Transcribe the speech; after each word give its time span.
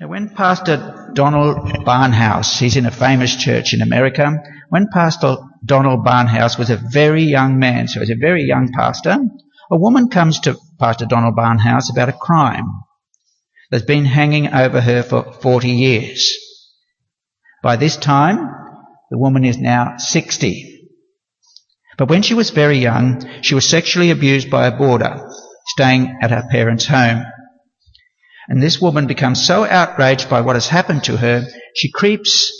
Now, 0.00 0.06
when 0.06 0.28
Pastor 0.28 1.10
Donald 1.12 1.58
Barnhouse, 1.84 2.60
he's 2.60 2.76
in 2.76 2.86
a 2.86 2.90
famous 2.90 3.34
church 3.34 3.74
in 3.74 3.82
America, 3.82 4.32
when 4.68 4.86
Pastor 4.92 5.38
Donald 5.64 6.04
Barnhouse 6.04 6.56
was 6.56 6.70
a 6.70 6.76
very 6.76 7.24
young 7.24 7.58
man, 7.58 7.88
so 7.88 7.98
he's 7.98 8.10
a 8.10 8.14
very 8.14 8.44
young 8.44 8.70
pastor, 8.72 9.18
a 9.72 9.76
woman 9.76 10.08
comes 10.08 10.38
to 10.40 10.56
Pastor 10.78 11.04
Donald 11.04 11.34
Barnhouse 11.34 11.90
about 11.90 12.08
a 12.08 12.12
crime 12.12 12.66
that's 13.72 13.84
been 13.84 14.04
hanging 14.04 14.54
over 14.54 14.80
her 14.80 15.02
for 15.02 15.32
40 15.32 15.68
years. 15.68 16.32
By 17.64 17.74
this 17.74 17.96
time, 17.96 18.38
the 19.10 19.18
woman 19.18 19.44
is 19.44 19.58
now 19.58 19.96
60. 19.96 20.90
But 21.96 22.08
when 22.08 22.22
she 22.22 22.34
was 22.34 22.50
very 22.50 22.78
young, 22.78 23.42
she 23.42 23.56
was 23.56 23.68
sexually 23.68 24.12
abused 24.12 24.48
by 24.48 24.68
a 24.68 24.76
boarder 24.76 25.28
staying 25.66 26.18
at 26.22 26.30
her 26.30 26.44
parents' 26.52 26.86
home. 26.86 27.24
And 28.48 28.62
this 28.62 28.80
woman 28.80 29.06
becomes 29.06 29.46
so 29.46 29.64
outraged 29.64 30.30
by 30.30 30.40
what 30.40 30.56
has 30.56 30.68
happened 30.68 31.04
to 31.04 31.16
her, 31.16 31.46
she 31.76 31.90
creeps 31.90 32.50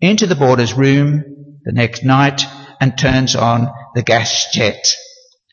into 0.00 0.26
the 0.26 0.36
boarder's 0.36 0.74
room 0.74 1.24
the 1.64 1.72
next 1.72 2.04
night 2.04 2.44
and 2.80 2.96
turns 2.96 3.34
on 3.34 3.68
the 3.94 4.02
gas 4.02 4.52
jet. 4.52 4.86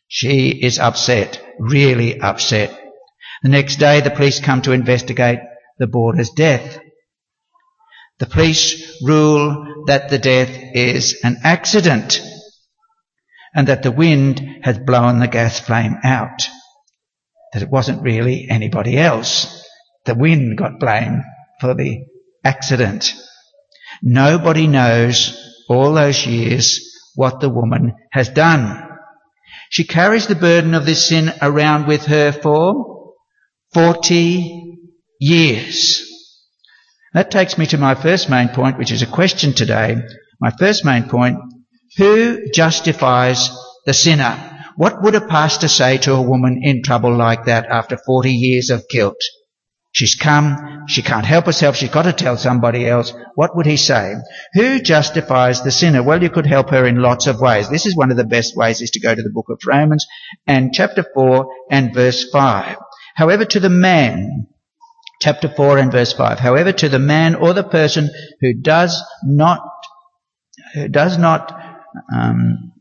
She 0.08 0.49
is 0.49 0.77
upset, 0.77 1.44
really 1.58 2.20
upset. 2.20 2.77
The 3.41 3.49
next 3.49 3.77
day 3.77 4.02
the 4.02 4.12
police 4.12 4.39
come 4.39 4.62
to 4.63 4.72
investigate 4.72 5.39
the 5.80 5.88
boarder's 5.88 6.30
death. 6.30 6.80
The 8.20 8.27
police 8.27 9.02
rule 9.02 9.84
that 9.88 10.09
the 10.09 10.20
death 10.20 10.55
is 10.75 11.22
an 11.23 11.38
accident 11.44 12.22
and 13.55 13.67
that 13.67 13.81
the 13.81 13.91
wind 13.91 14.59
has 14.61 14.77
blown 14.77 15.20
the 15.20 15.27
gas 15.27 15.59
flame 15.59 15.98
out. 16.03 16.48
That 17.53 17.63
it 17.63 17.70
wasn't 17.70 18.03
really 18.03 18.48
anybody 18.48 18.98
else. 18.98 19.61
The 20.05 20.16
wind 20.16 20.58
got 20.58 20.80
blamed 20.80 21.23
for 21.60 21.73
the 21.73 22.05
accident. 22.44 23.14
Nobody 24.02 24.68
knows 24.68 25.38
all 25.70 25.94
those 25.94 26.25
years 26.25 26.80
what 27.16 27.39
the 27.39 27.50
woman 27.50 27.94
has 28.12 28.30
done. 28.30 28.88
She 29.70 29.84
carries 29.84 30.28
the 30.28 30.36
burden 30.36 30.73
of 30.73 30.86
this 30.86 31.08
sin 31.08 31.31
around 31.42 31.88
with 31.88 32.06
her 32.06 32.31
for 32.31 33.14
40 33.73 34.78
years. 35.20 36.02
That 37.14 37.31
takes 37.31 37.58
me 37.58 37.66
to 37.68 37.78
my 37.78 37.95
first 37.95 38.30
main 38.30 38.50
point, 38.50 38.78
which 38.78 38.92
is 38.92 39.02
a 39.02 39.08
question 39.08 39.53
today. 39.53 39.97
My 40.40 40.52
first 40.52 40.84
main 40.84 41.03
point, 41.03 41.38
who 41.97 42.50
justifies 42.52 43.50
the 43.86 43.94
sinner? 43.94 44.38
What 44.78 45.03
would 45.03 45.16
a 45.16 45.28
pastor 45.28 45.68
say 45.68 45.97
to 46.00 46.14
a 46.14 46.22
woman 46.22 46.62
in 46.64 46.81
trouble 46.84 47.16
like 47.16 47.45
that 47.45 47.66
after 47.68 47.97
40 47.97 48.31
years 48.31 48.70
of 48.70 48.88
guilt? 48.90 49.22
She's 49.94 50.16
come, 50.16 50.86
she 50.88 51.02
can't 51.02 51.25
help 51.25 51.45
herself, 51.45 51.75
she's 51.75 51.89
got 51.89 52.03
to 52.03 52.14
tell 52.14 52.38
somebody 52.38 52.88
else. 52.88 53.14
What 53.36 53.58
would 53.58 53.66
he 53.66 53.75
say? 53.75 54.16
Who 54.53 54.80
justifies 54.80 55.61
the 55.61 55.72
sinner? 55.72 56.02
Well, 56.02 56.23
you 56.23 56.30
could 56.30 56.45
help 56.45 56.70
her 56.70 56.86
in 56.86 57.02
lots 57.02 57.28
of 57.28 57.42
ways. 57.42 57.70
This 57.70 57.86
is 57.86 57.95
one 57.95 58.09
of 58.09 58.16
the 58.16 58.23
best 58.23 58.56
ways 58.56 58.81
is 58.81 58.92
to 58.92 59.02
go 59.02 59.14
to 59.14 59.22
the 59.22 59.30
book 59.30 59.47
of 59.50 59.59
Romans 59.66 60.08
and 60.47 60.73
chapter 60.73 61.06
4 61.14 61.45
and 61.69 61.94
verse 61.94 62.30
5. 62.31 62.78
However, 63.16 63.44
to 63.44 63.59
the 63.59 63.69
man, 63.69 64.47
chapter 65.22 65.50
4 65.50 65.78
and 65.78 65.92
verse 65.92 66.14
5, 66.14 66.39
however, 66.39 66.72
to 66.72 66.88
the 66.88 67.00
man 67.00 67.36
or 67.36 67.53
the 67.53 67.64
person 67.64 68.09
who 68.39 68.53
does 68.53 69.03
not, 69.25 69.62
who 70.73 70.88
does 70.88 71.17
not, 71.17 71.52
um, 72.14 72.72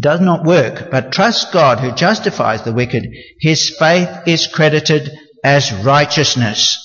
does 0.00 0.20
not 0.20 0.44
work, 0.44 0.92
but 0.92 1.10
trusts 1.10 1.50
God 1.52 1.80
who 1.80 1.90
justifies 1.90 2.62
the 2.62 2.72
wicked, 2.72 3.08
his 3.40 3.74
faith 3.76 4.08
is 4.26 4.46
credited 4.46 5.10
as 5.44 5.72
righteousness. 5.72 6.84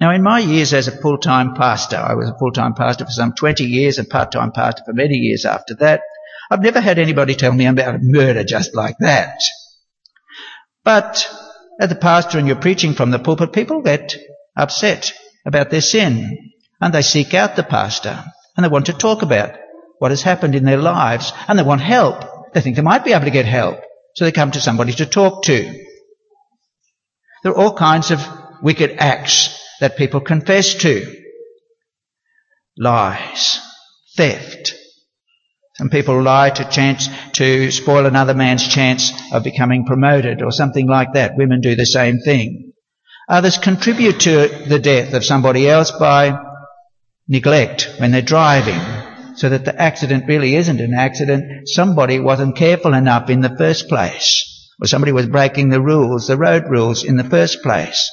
Now, 0.00 0.12
in 0.12 0.22
my 0.22 0.38
years 0.38 0.72
as 0.72 0.88
a 0.88 0.96
full-time 0.96 1.54
pastor, 1.54 1.96
I 1.96 2.14
was 2.14 2.30
a 2.30 2.38
full-time 2.38 2.74
pastor 2.74 3.04
for 3.04 3.10
some 3.10 3.34
20 3.34 3.64
years 3.64 3.98
and 3.98 4.08
part-time 4.08 4.52
pastor 4.52 4.82
for 4.86 4.94
many 4.94 5.16
years 5.16 5.44
after 5.44 5.74
that. 5.80 6.00
I've 6.50 6.62
never 6.62 6.80
had 6.80 6.98
anybody 6.98 7.34
tell 7.34 7.52
me 7.52 7.66
about 7.66 7.96
a 7.96 7.98
murder 8.00 8.42
just 8.42 8.74
like 8.74 8.96
that. 9.00 9.38
But 10.84 11.30
as 11.80 11.92
a 11.92 11.96
pastor 11.96 12.38
and 12.38 12.46
you're 12.46 12.56
preaching 12.56 12.94
from 12.94 13.10
the 13.10 13.18
pulpit, 13.18 13.52
people 13.52 13.82
get 13.82 14.16
upset 14.56 15.12
about 15.44 15.70
their 15.70 15.82
sin 15.82 16.50
and 16.80 16.94
they 16.94 17.02
seek 17.02 17.34
out 17.34 17.56
the 17.56 17.62
pastor 17.62 18.24
and 18.56 18.64
they 18.64 18.70
want 18.70 18.86
to 18.86 18.94
talk 18.94 19.22
about 19.22 19.54
what 19.98 20.10
has 20.12 20.22
happened 20.22 20.54
in 20.54 20.64
their 20.64 20.78
lives 20.78 21.32
and 21.46 21.58
they 21.58 21.62
want 21.62 21.82
help. 21.82 22.52
They 22.54 22.62
think 22.62 22.76
they 22.76 22.82
might 22.82 23.04
be 23.04 23.12
able 23.12 23.26
to 23.26 23.30
get 23.30 23.44
help. 23.44 23.80
So 24.16 24.24
they 24.24 24.32
come 24.32 24.50
to 24.52 24.60
somebody 24.60 24.92
to 24.94 25.06
talk 25.06 25.44
to. 25.44 25.89
There 27.42 27.52
are 27.52 27.58
all 27.58 27.74
kinds 27.74 28.10
of 28.10 28.20
wicked 28.62 28.96
acts 28.98 29.58
that 29.80 29.96
people 29.96 30.20
confess 30.20 30.74
to. 30.74 31.16
Lies, 32.76 33.60
theft. 34.16 34.74
Some 35.76 35.88
people 35.88 36.22
lie 36.22 36.50
to 36.50 36.68
chance 36.68 37.08
to 37.32 37.70
spoil 37.70 38.04
another 38.04 38.34
man's 38.34 38.68
chance 38.68 39.12
of 39.32 39.44
becoming 39.44 39.86
promoted 39.86 40.42
or 40.42 40.52
something 40.52 40.86
like 40.86 41.14
that. 41.14 41.36
Women 41.36 41.62
do 41.62 41.74
the 41.74 41.86
same 41.86 42.18
thing. 42.18 42.72
Others 43.28 43.58
contribute 43.58 44.20
to 44.20 44.48
the 44.68 44.78
death 44.78 45.14
of 45.14 45.24
somebody 45.24 45.68
else 45.68 45.90
by 45.92 46.38
neglect 47.28 47.94
when 47.98 48.10
they're 48.10 48.20
driving 48.20 48.80
so 49.36 49.48
that 49.48 49.64
the 49.64 49.80
accident 49.80 50.24
really 50.26 50.56
isn't 50.56 50.80
an 50.80 50.92
accident. 50.92 51.68
Somebody 51.68 52.18
wasn't 52.18 52.56
careful 52.56 52.92
enough 52.92 53.30
in 53.30 53.40
the 53.40 53.56
first 53.56 53.88
place 53.88 54.39
or 54.80 54.86
somebody 54.86 55.12
was 55.12 55.26
breaking 55.26 55.68
the 55.68 55.80
rules, 55.80 56.26
the 56.26 56.36
road 56.36 56.64
rules 56.68 57.04
in 57.04 57.16
the 57.16 57.24
first 57.24 57.62
place. 57.62 58.10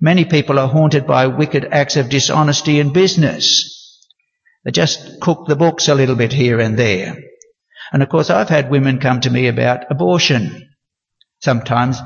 Many 0.00 0.24
people 0.24 0.58
are 0.58 0.68
haunted 0.68 1.06
by 1.06 1.26
wicked 1.26 1.64
acts 1.70 1.96
of 1.96 2.08
dishonesty 2.08 2.78
in 2.78 2.92
business. 2.92 3.98
They 4.64 4.70
just 4.70 5.20
cook 5.20 5.46
the 5.46 5.56
books 5.56 5.88
a 5.88 5.94
little 5.94 6.16
bit 6.16 6.32
here 6.32 6.60
and 6.60 6.78
there. 6.78 7.16
And 7.92 8.02
of 8.02 8.08
course 8.08 8.30
I've 8.30 8.48
had 8.48 8.70
women 8.70 9.00
come 9.00 9.20
to 9.20 9.30
me 9.30 9.48
about 9.48 9.90
abortion. 9.90 10.70
Sometimes 11.40 11.98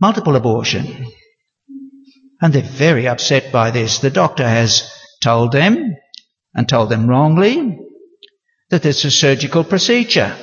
multiple 0.00 0.36
abortion. 0.36 1.06
And 2.40 2.52
they're 2.52 2.62
very 2.62 3.06
upset 3.06 3.52
by 3.52 3.70
this. 3.70 3.98
The 3.98 4.10
doctor 4.10 4.46
has 4.46 4.92
told 5.22 5.52
them, 5.52 5.96
and 6.54 6.68
told 6.68 6.88
them 6.88 7.06
wrongly, 7.06 7.78
that 8.70 8.86
it's 8.86 9.04
a 9.04 9.10
surgical 9.10 9.62
procedure. 9.62 10.36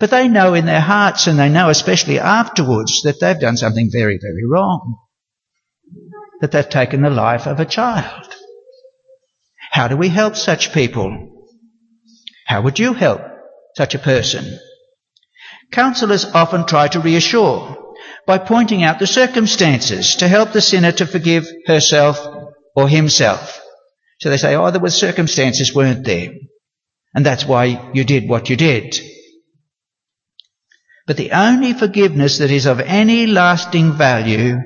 But 0.00 0.10
they 0.10 0.28
know 0.28 0.54
in 0.54 0.64
their 0.64 0.80
hearts 0.80 1.26
and 1.26 1.38
they 1.38 1.50
know 1.50 1.68
especially 1.68 2.18
afterwards 2.18 3.02
that 3.02 3.20
they've 3.20 3.38
done 3.38 3.58
something 3.58 3.90
very, 3.92 4.18
very 4.20 4.46
wrong. 4.50 4.98
That 6.40 6.52
they've 6.52 6.68
taken 6.68 7.02
the 7.02 7.10
life 7.10 7.46
of 7.46 7.60
a 7.60 7.66
child. 7.66 8.34
How 9.70 9.88
do 9.88 9.98
we 9.98 10.08
help 10.08 10.36
such 10.36 10.72
people? 10.72 11.46
How 12.46 12.62
would 12.62 12.78
you 12.78 12.94
help 12.94 13.20
such 13.76 13.94
a 13.94 13.98
person? 13.98 14.58
Counselors 15.70 16.24
often 16.24 16.66
try 16.66 16.88
to 16.88 17.00
reassure 17.00 17.76
by 18.26 18.38
pointing 18.38 18.82
out 18.82 18.98
the 18.98 19.06
circumstances 19.06 20.16
to 20.16 20.28
help 20.28 20.52
the 20.52 20.62
sinner 20.62 20.92
to 20.92 21.06
forgive 21.06 21.46
herself 21.66 22.26
or 22.74 22.88
himself. 22.88 23.60
So 24.20 24.30
they 24.30 24.38
say, 24.38 24.56
oh, 24.56 24.70
there 24.70 24.80
were 24.80 24.90
circumstances, 24.90 25.74
weren't 25.74 26.06
there? 26.06 26.30
And 27.14 27.26
that's 27.26 27.44
why 27.44 27.90
you 27.92 28.04
did 28.04 28.28
what 28.28 28.48
you 28.48 28.56
did. 28.56 28.98
But 31.10 31.16
the 31.16 31.32
only 31.32 31.72
forgiveness 31.72 32.38
that 32.38 32.52
is 32.52 32.66
of 32.66 32.78
any 32.78 33.26
lasting 33.26 33.94
value 33.94 34.58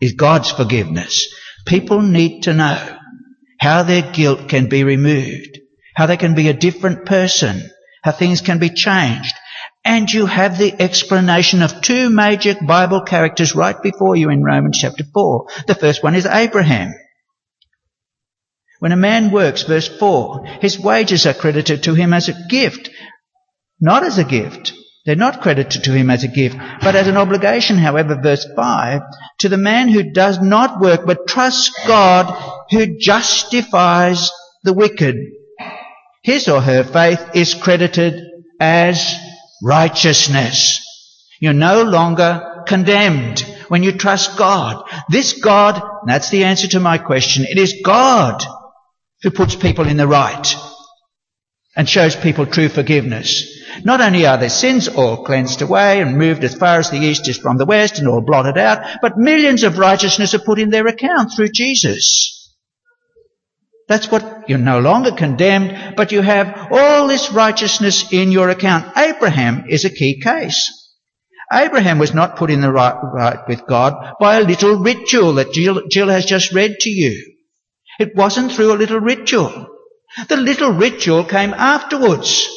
is 0.00 0.14
God's 0.14 0.50
forgiveness. 0.50 1.28
People 1.66 2.00
need 2.00 2.44
to 2.44 2.54
know 2.54 2.96
how 3.60 3.82
their 3.82 4.00
guilt 4.00 4.48
can 4.48 4.70
be 4.70 4.84
removed, 4.84 5.60
how 5.94 6.06
they 6.06 6.16
can 6.16 6.34
be 6.34 6.48
a 6.48 6.54
different 6.54 7.04
person, 7.04 7.70
how 8.02 8.12
things 8.12 8.40
can 8.40 8.58
be 8.58 8.70
changed. 8.70 9.34
And 9.84 10.10
you 10.10 10.24
have 10.24 10.56
the 10.56 10.74
explanation 10.80 11.60
of 11.60 11.82
two 11.82 12.08
major 12.08 12.54
Bible 12.66 13.02
characters 13.02 13.54
right 13.54 13.76
before 13.82 14.16
you 14.16 14.30
in 14.30 14.42
Romans 14.42 14.78
chapter 14.78 15.04
4. 15.12 15.46
The 15.66 15.74
first 15.74 16.02
one 16.02 16.14
is 16.14 16.24
Abraham. 16.24 16.94
When 18.78 18.92
a 18.92 18.96
man 18.96 19.30
works, 19.30 19.64
verse 19.64 19.88
4, 19.88 20.46
his 20.62 20.80
wages 20.80 21.26
are 21.26 21.34
credited 21.34 21.82
to 21.82 21.92
him 21.92 22.14
as 22.14 22.30
a 22.30 22.46
gift, 22.48 22.88
not 23.78 24.04
as 24.04 24.16
a 24.16 24.24
gift. 24.24 24.72
They're 25.04 25.16
not 25.16 25.40
credited 25.40 25.84
to 25.84 25.92
him 25.92 26.10
as 26.10 26.22
a 26.22 26.28
gift, 26.28 26.56
but 26.80 26.94
as 26.94 27.08
an 27.08 27.16
obligation, 27.16 27.76
however, 27.76 28.20
verse 28.22 28.46
5, 28.54 29.00
to 29.40 29.48
the 29.48 29.56
man 29.56 29.88
who 29.88 30.12
does 30.12 30.40
not 30.40 30.80
work 30.80 31.04
but 31.04 31.26
trusts 31.26 31.70
God 31.86 32.26
who 32.70 32.98
justifies 32.98 34.30
the 34.62 34.72
wicked. 34.72 35.16
His 36.22 36.46
or 36.48 36.60
her 36.60 36.84
faith 36.84 37.20
is 37.34 37.54
credited 37.54 38.22
as 38.60 39.16
righteousness. 39.60 40.80
You're 41.40 41.52
no 41.52 41.82
longer 41.82 42.62
condemned 42.68 43.40
when 43.66 43.82
you 43.82 43.90
trust 43.90 44.38
God. 44.38 44.84
This 45.08 45.32
God, 45.40 45.82
that's 46.06 46.30
the 46.30 46.44
answer 46.44 46.68
to 46.68 46.80
my 46.80 46.98
question, 46.98 47.44
it 47.48 47.58
is 47.58 47.82
God 47.84 48.44
who 49.22 49.32
puts 49.32 49.56
people 49.56 49.88
in 49.88 49.96
the 49.96 50.06
right 50.06 50.54
and 51.74 51.88
shows 51.88 52.14
people 52.14 52.46
true 52.46 52.68
forgiveness. 52.68 53.61
Not 53.84 54.00
only 54.00 54.26
are 54.26 54.38
their 54.38 54.50
sins 54.50 54.88
all 54.88 55.24
cleansed 55.24 55.62
away 55.62 56.00
and 56.00 56.18
moved 56.18 56.44
as 56.44 56.54
far 56.54 56.78
as 56.78 56.90
the 56.90 56.98
east 56.98 57.28
is 57.28 57.38
from 57.38 57.56
the 57.56 57.64
west 57.64 57.98
and 57.98 58.08
all 58.08 58.20
blotted 58.20 58.58
out, 58.58 59.00
but 59.00 59.16
millions 59.16 59.62
of 59.62 59.78
righteousness 59.78 60.34
are 60.34 60.38
put 60.38 60.58
in 60.58 60.70
their 60.70 60.86
account 60.86 61.32
through 61.34 61.48
Jesus. 61.48 62.38
That's 63.88 64.10
what 64.10 64.44
you're 64.48 64.58
no 64.58 64.78
longer 64.78 65.12
condemned, 65.12 65.96
but 65.96 66.12
you 66.12 66.22
have 66.22 66.68
all 66.70 67.08
this 67.08 67.32
righteousness 67.32 68.12
in 68.12 68.32
your 68.32 68.48
account. 68.48 68.96
Abraham 68.96 69.64
is 69.68 69.84
a 69.84 69.90
key 69.90 70.20
case. 70.20 70.78
Abraham 71.52 71.98
was 71.98 72.14
not 72.14 72.36
put 72.36 72.50
in 72.50 72.62
the 72.62 72.72
right, 72.72 72.96
right 73.12 73.40
with 73.46 73.66
God 73.66 74.14
by 74.18 74.36
a 74.36 74.44
little 74.44 74.76
ritual 74.78 75.34
that 75.34 75.52
Jill, 75.52 75.82
Jill 75.90 76.08
has 76.08 76.24
just 76.24 76.52
read 76.52 76.78
to 76.80 76.90
you. 76.90 77.34
It 77.98 78.16
wasn't 78.16 78.52
through 78.52 78.72
a 78.72 78.80
little 78.80 79.00
ritual. 79.00 79.68
The 80.28 80.36
little 80.36 80.72
ritual 80.72 81.24
came 81.24 81.52
afterwards. 81.52 82.48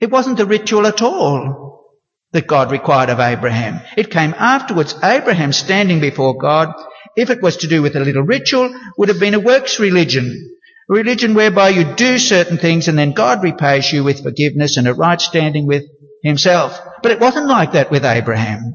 It 0.00 0.10
wasn't 0.10 0.38
the 0.38 0.46
ritual 0.46 0.86
at 0.86 1.02
all 1.02 1.84
that 2.32 2.46
God 2.46 2.70
required 2.70 3.10
of 3.10 3.20
Abraham. 3.20 3.80
It 3.96 4.10
came 4.10 4.34
afterwards. 4.36 4.94
Abraham 5.02 5.52
standing 5.52 6.00
before 6.00 6.38
God 6.38 6.74
if 7.16 7.30
it 7.30 7.42
was 7.42 7.58
to 7.58 7.68
do 7.68 7.82
with 7.82 7.96
a 7.96 8.00
little 8.00 8.22
ritual, 8.22 8.72
would 8.96 9.08
have 9.08 9.20
been 9.20 9.34
a 9.34 9.40
works 9.40 9.78
religion. 9.78 10.56
A 10.90 10.92
religion 10.92 11.34
whereby 11.34 11.70
you 11.70 11.94
do 11.94 12.18
certain 12.18 12.58
things 12.58 12.88
and 12.88 12.98
then 12.98 13.12
God 13.12 13.42
repays 13.42 13.92
you 13.92 14.04
with 14.04 14.22
forgiveness 14.22 14.76
and 14.76 14.88
a 14.88 14.94
right 14.94 15.20
standing 15.20 15.66
with 15.66 15.84
himself. 16.22 16.78
But 17.02 17.12
it 17.12 17.20
wasn't 17.20 17.46
like 17.46 17.72
that 17.72 17.90
with 17.90 18.04
Abraham. 18.04 18.74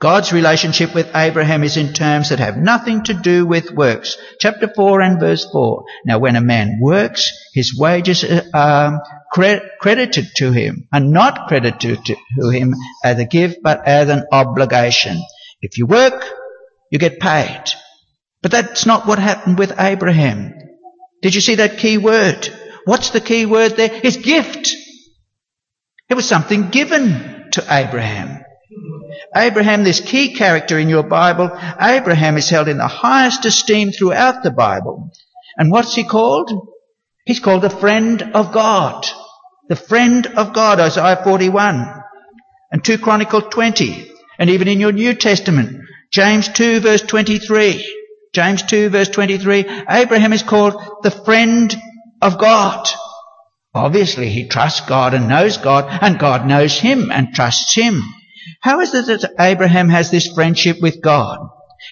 God's 0.00 0.32
relationship 0.32 0.94
with 0.94 1.10
Abraham 1.14 1.64
is 1.64 1.76
in 1.76 1.92
terms 1.92 2.28
that 2.28 2.38
have 2.38 2.56
nothing 2.56 3.02
to 3.04 3.14
do 3.14 3.44
with 3.44 3.72
works. 3.72 4.16
Chapter 4.38 4.70
4 4.72 5.00
and 5.00 5.18
verse 5.18 5.44
4. 5.50 5.84
Now 6.04 6.20
when 6.20 6.36
a 6.36 6.40
man 6.40 6.78
works, 6.80 7.32
his 7.52 7.76
wages 7.76 8.24
are 8.54 9.02
credited 9.30 10.26
to 10.36 10.52
him, 10.52 10.88
and 10.92 11.10
not 11.10 11.48
credited 11.48 12.04
to 12.06 12.48
him 12.50 12.74
as 13.04 13.18
a 13.18 13.24
gift, 13.24 13.58
but 13.62 13.86
as 13.86 14.08
an 14.08 14.24
obligation. 14.32 15.22
If 15.60 15.78
you 15.78 15.86
work, 15.86 16.24
you 16.90 16.98
get 16.98 17.20
paid. 17.20 17.64
But 18.42 18.52
that's 18.52 18.86
not 18.86 19.06
what 19.06 19.18
happened 19.18 19.58
with 19.58 19.78
Abraham. 19.78 20.54
Did 21.22 21.34
you 21.34 21.40
see 21.40 21.56
that 21.56 21.78
key 21.78 21.98
word? 21.98 22.48
What's 22.84 23.10
the 23.10 23.20
key 23.20 23.44
word 23.46 23.72
there? 23.76 23.90
It's 24.02 24.16
gift. 24.16 24.72
It 26.08 26.14
was 26.14 26.26
something 26.26 26.70
given 26.70 27.50
to 27.52 27.64
Abraham. 27.68 28.44
Abraham, 29.36 29.84
this 29.84 30.00
key 30.00 30.34
character 30.34 30.78
in 30.78 30.88
your 30.88 31.02
Bible, 31.02 31.50
Abraham 31.80 32.36
is 32.36 32.48
held 32.48 32.68
in 32.68 32.78
the 32.78 32.86
highest 32.86 33.44
esteem 33.44 33.90
throughout 33.90 34.42
the 34.42 34.50
Bible. 34.50 35.10
And 35.56 35.70
what's 35.70 35.94
he 35.94 36.04
called? 36.04 36.50
He's 37.28 37.40
called 37.40 37.60
the 37.60 37.68
friend 37.68 38.22
of 38.32 38.52
God. 38.52 39.06
The 39.68 39.76
friend 39.76 40.26
of 40.26 40.54
God, 40.54 40.80
Isaiah 40.80 41.20
41 41.22 42.02
and 42.72 42.82
2 42.82 42.96
Chronicle 42.96 43.42
20. 43.42 44.10
And 44.38 44.48
even 44.48 44.66
in 44.66 44.80
your 44.80 44.92
New 44.92 45.12
Testament, 45.12 45.78
James 46.10 46.48
2 46.48 46.80
verse 46.80 47.02
23. 47.02 47.84
James 48.32 48.62
2 48.62 48.88
verse 48.88 49.10
23. 49.10 49.66
Abraham 49.90 50.32
is 50.32 50.42
called 50.42 50.80
the 51.02 51.10
friend 51.10 51.76
of 52.22 52.38
God. 52.38 52.88
Obviously 53.74 54.30
he 54.30 54.48
trusts 54.48 54.80
God 54.88 55.12
and 55.12 55.28
knows 55.28 55.58
God 55.58 55.84
and 56.00 56.18
God 56.18 56.46
knows 56.46 56.80
him 56.80 57.12
and 57.12 57.34
trusts 57.34 57.74
him. 57.74 58.00
How 58.62 58.80
is 58.80 58.94
it 58.94 59.04
that 59.20 59.34
Abraham 59.38 59.90
has 59.90 60.10
this 60.10 60.32
friendship 60.32 60.78
with 60.80 61.02
God? 61.02 61.40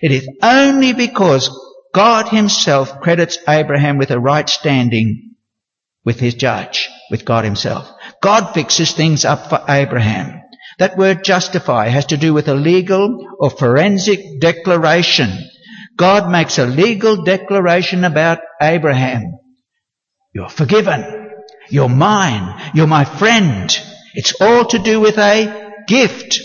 It 0.01 0.13
is 0.13 0.27
only 0.43 0.95
because 0.95 1.51
God 1.93 2.29
himself 2.29 3.03
credits 3.03 3.37
Abraham 3.47 3.99
with 3.99 4.11
a 4.11 4.19
right 4.19 4.49
standing 4.49 5.26
with 6.07 6.21
his 6.21 6.35
judge, 6.35 6.89
with 7.11 7.27
God 7.27 7.45
himself. 7.45 7.91
God 8.23 8.55
fixes 8.55 8.93
things 8.93 9.27
up 9.27 9.51
for 9.51 9.63
Abraham. 9.69 10.41
That 10.79 10.97
word 10.97 11.25
justify 11.25 11.89
has 11.89 12.07
to 12.07 12.17
do 12.17 12.33
with 12.33 12.49
a 12.49 12.55
legal 12.55 13.27
or 13.39 13.51
forensic 13.51 14.41
declaration. 14.41 15.31
God 15.99 16.31
makes 16.31 16.59
a 16.59 16.67
legal 16.67 17.25
declaration 17.25 18.05
about 18.05 18.39
Abraham. 18.63 19.33
You're 20.33 20.49
forgiven. 20.49 21.33
You're 21.71 21.89
mine. 21.89 22.73
You're 22.75 22.87
my 22.87 23.05
friend. 23.05 23.77
It's 24.15 24.41
all 24.41 24.67
to 24.67 24.79
do 24.79 25.01
with 25.01 25.19
a 25.19 25.73
gift. 25.89 26.41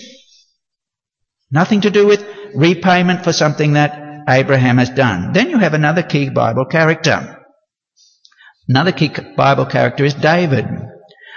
Nothing 1.52 1.82
to 1.82 1.92
do 1.92 2.08
with 2.08 2.26
repayment 2.56 3.24
for 3.24 3.34
something 3.34 3.74
that 3.74 4.24
Abraham 4.28 4.78
has 4.78 4.90
done. 4.90 5.34
Then 5.34 5.50
you 5.50 5.58
have 5.58 5.74
another 5.74 6.04
key 6.04 6.30
Bible 6.30 6.66
character. 6.66 7.41
Another 8.72 8.94
key 8.94 9.12
Bible 9.36 9.66
character 9.66 10.06
is 10.06 10.14
David. 10.14 10.66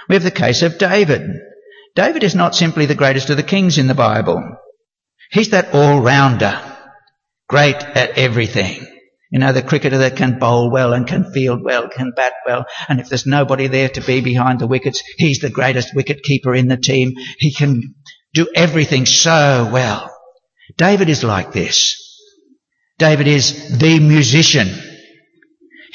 We 0.07 0.15
have 0.15 0.23
the 0.23 0.31
case 0.31 0.61
of 0.61 0.77
David. 0.77 1.21
David 1.93 2.23
is 2.23 2.33
not 2.33 2.55
simply 2.55 2.85
the 2.85 2.95
greatest 2.95 3.29
of 3.29 3.35
the 3.35 3.43
kings 3.43 3.77
in 3.77 3.87
the 3.87 3.93
Bible. 3.93 4.41
He's 5.31 5.49
that 5.49 5.75
all-rounder, 5.75 6.57
great 7.49 7.75
at 7.75 8.11
everything. 8.17 8.87
You 9.31 9.39
know, 9.39 9.51
the 9.51 9.61
cricketer 9.61 9.97
that 9.97 10.15
can 10.15 10.39
bowl 10.39 10.71
well 10.71 10.93
and 10.93 11.05
can 11.05 11.29
field 11.33 11.59
well, 11.61 11.89
can 11.89 12.13
bat 12.15 12.31
well, 12.45 12.67
and 12.87 13.01
if 13.01 13.09
there's 13.09 13.25
nobody 13.25 13.67
there 13.67 13.89
to 13.89 13.99
be 13.99 14.21
behind 14.21 14.61
the 14.61 14.67
wickets, 14.67 15.03
he's 15.17 15.39
the 15.39 15.49
greatest 15.49 15.93
wicket 15.93 16.23
keeper 16.23 16.55
in 16.55 16.69
the 16.69 16.77
team. 16.77 17.15
He 17.37 17.53
can 17.53 17.95
do 18.33 18.47
everything 18.55 19.05
so 19.05 19.69
well. 19.73 20.09
David 20.77 21.09
is 21.09 21.21
like 21.21 21.51
this. 21.51 22.01
David 22.97 23.27
is 23.27 23.77
the 23.77 23.99
musician. 23.99 24.69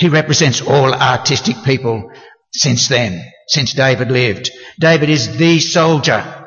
He 0.01 0.09
represents 0.09 0.63
all 0.63 0.95
artistic 0.95 1.57
people 1.63 2.11
since 2.55 2.89
then, 2.89 3.23
since 3.49 3.75
David 3.75 4.11
lived. 4.11 4.51
David 4.81 5.11
is 5.11 5.37
the 5.37 5.61
soldier. 5.61 6.47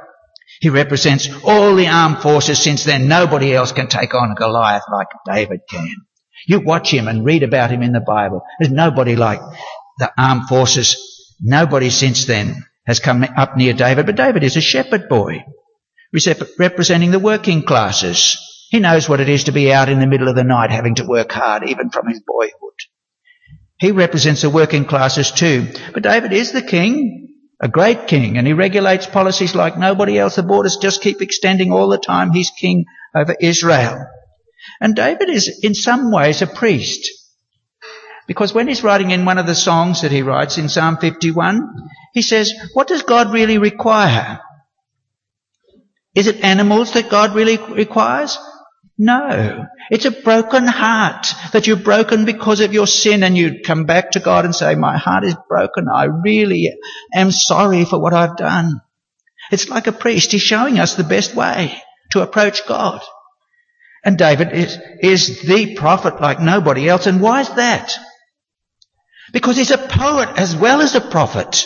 He 0.60 0.70
represents 0.70 1.30
all 1.44 1.76
the 1.76 1.88
armed 1.88 2.18
forces 2.18 2.58
since 2.58 2.84
then. 2.84 3.08
Nobody 3.08 3.54
else 3.54 3.72
can 3.72 3.86
take 3.86 4.16
on 4.16 4.34
Goliath 4.34 4.86
like 4.92 5.10
David 5.32 5.60
can. 5.70 5.94
You 6.48 6.62
watch 6.62 6.92
him 6.92 7.08
and 7.08 7.24
read 7.24 7.44
about 7.44 7.70
him 7.70 7.84
in 7.84 7.92
the 7.92 8.00
Bible. 8.02 8.42
There's 8.60 8.72
nobody 8.74 9.16
like 9.16 9.40
the 10.00 10.12
armed 10.18 10.48
forces. 10.50 10.98
Nobody 11.40 11.92
since 11.92 12.26
then 12.26 12.66
has 12.88 13.00
come 13.00 13.24
up 13.38 13.56
near 13.56 13.74
David, 13.74 14.08
but 14.08 14.16
David 14.16 14.44
is 14.44 14.58
a 14.58 14.62
shepherd 14.62 15.08
boy, 15.08 15.44
representing 16.58 17.12
the 17.12 17.20
working 17.20 17.62
classes. 17.62 18.36
He 18.72 18.80
knows 18.80 19.08
what 19.08 19.20
it 19.20 19.30
is 19.30 19.44
to 19.44 19.52
be 19.52 19.72
out 19.72 19.90
in 19.90 20.00
the 20.00 20.08
middle 20.08 20.28
of 20.28 20.36
the 20.36 20.44
night 20.44 20.72
having 20.72 20.96
to 20.96 21.06
work 21.06 21.32
hard, 21.32 21.70
even 21.70 21.92
from 21.92 22.08
his 22.08 22.20
boyhood. 22.26 22.73
He 23.84 23.92
represents 23.92 24.44
the 24.44 24.50
working 24.50 24.86
classes 24.86 25.30
too. 25.30 25.68
But 25.94 26.04
David 26.04 26.32
is 26.32 26.54
the 26.54 26.62
king 26.62 27.20
a 27.60 27.68
great 27.68 28.08
king, 28.08 28.38
and 28.38 28.48
he 28.48 28.54
regulates 28.54 29.06
policies 29.06 29.56
like 29.56 29.78
nobody 29.78 30.18
else. 30.18 30.38
The 30.38 30.44
borders 30.44 30.78
just 30.78 31.02
keep 31.02 31.22
extending 31.22 31.74
all 31.74 31.90
the 31.90 31.98
time. 31.98 32.32
He's 32.32 32.50
king 32.50 32.86
over 33.14 33.36
Israel. 33.38 34.08
And 34.80 34.96
David 34.96 35.30
is 35.30 35.60
in 35.64 35.74
some 35.74 36.14
ways 36.14 36.42
a 36.42 36.48
priest. 36.48 37.10
Because 38.26 38.54
when 38.54 38.70
he's 38.70 38.86
writing 38.86 39.12
in 39.12 39.26
one 39.26 39.38
of 39.38 39.48
the 39.48 39.54
songs 39.70 40.02
that 40.04 40.14
he 40.14 40.22
writes 40.22 40.58
in 40.58 40.70
Psalm 40.70 40.96
51, 40.96 41.68
he 42.14 42.22
says, 42.22 42.54
what 42.74 42.88
does 42.88 43.04
God 43.04 43.34
really 43.34 43.58
require? 43.58 44.40
Is 46.16 46.28
it 46.28 46.42
animals 46.42 46.94
that 46.94 47.10
God 47.10 47.36
really 47.36 47.58
requires? 47.58 48.38
No. 48.98 49.66
It's 49.90 50.06
a 50.06 50.12
broken 50.12 50.68
heart 50.68 51.28
that 51.52 51.66
you're 51.66 51.78
broken 51.78 52.26
because 52.26 52.60
of 52.60 52.74
your 52.74 52.88
sin 52.88 53.24
and 53.24 53.36
you 53.36 53.62
come 53.66 53.86
back 53.86 54.12
to 54.12 54.20
God 54.20 54.46
and 54.46 54.56
say, 54.56 54.76
my 54.76 54.98
heart 54.98 55.24
is 55.24 55.36
broken. 55.50 55.88
I 55.94 56.06
really 56.06 56.72
am 57.14 57.32
sorry 57.32 57.86
for 57.86 58.00
what 58.00 58.14
I've 58.14 58.38
done. 58.38 58.82
It's 59.52 59.70
like 59.70 59.88
a 59.88 59.92
priest. 59.92 60.32
He's 60.32 60.42
showing 60.42 60.80
us 60.80 60.96
the 60.96 61.04
best 61.04 61.36
way 61.36 61.76
to 62.12 62.22
approach 62.22 62.68
God. 62.68 63.02
And 64.06 64.18
David 64.18 64.52
is, 64.52 64.78
is 65.02 65.42
the 65.42 65.76
prophet 65.76 66.22
like 66.22 66.40
nobody 66.40 66.88
else. 66.88 67.08
And 67.08 67.22
why 67.22 67.42
is 67.42 67.50
that? 67.50 67.98
Because 69.32 69.58
he's 69.58 69.72
a 69.72 69.78
poet 69.78 70.30
as 70.38 70.56
well 70.56 70.82
as 70.82 70.94
a 70.94 71.02
prophet. 71.02 71.66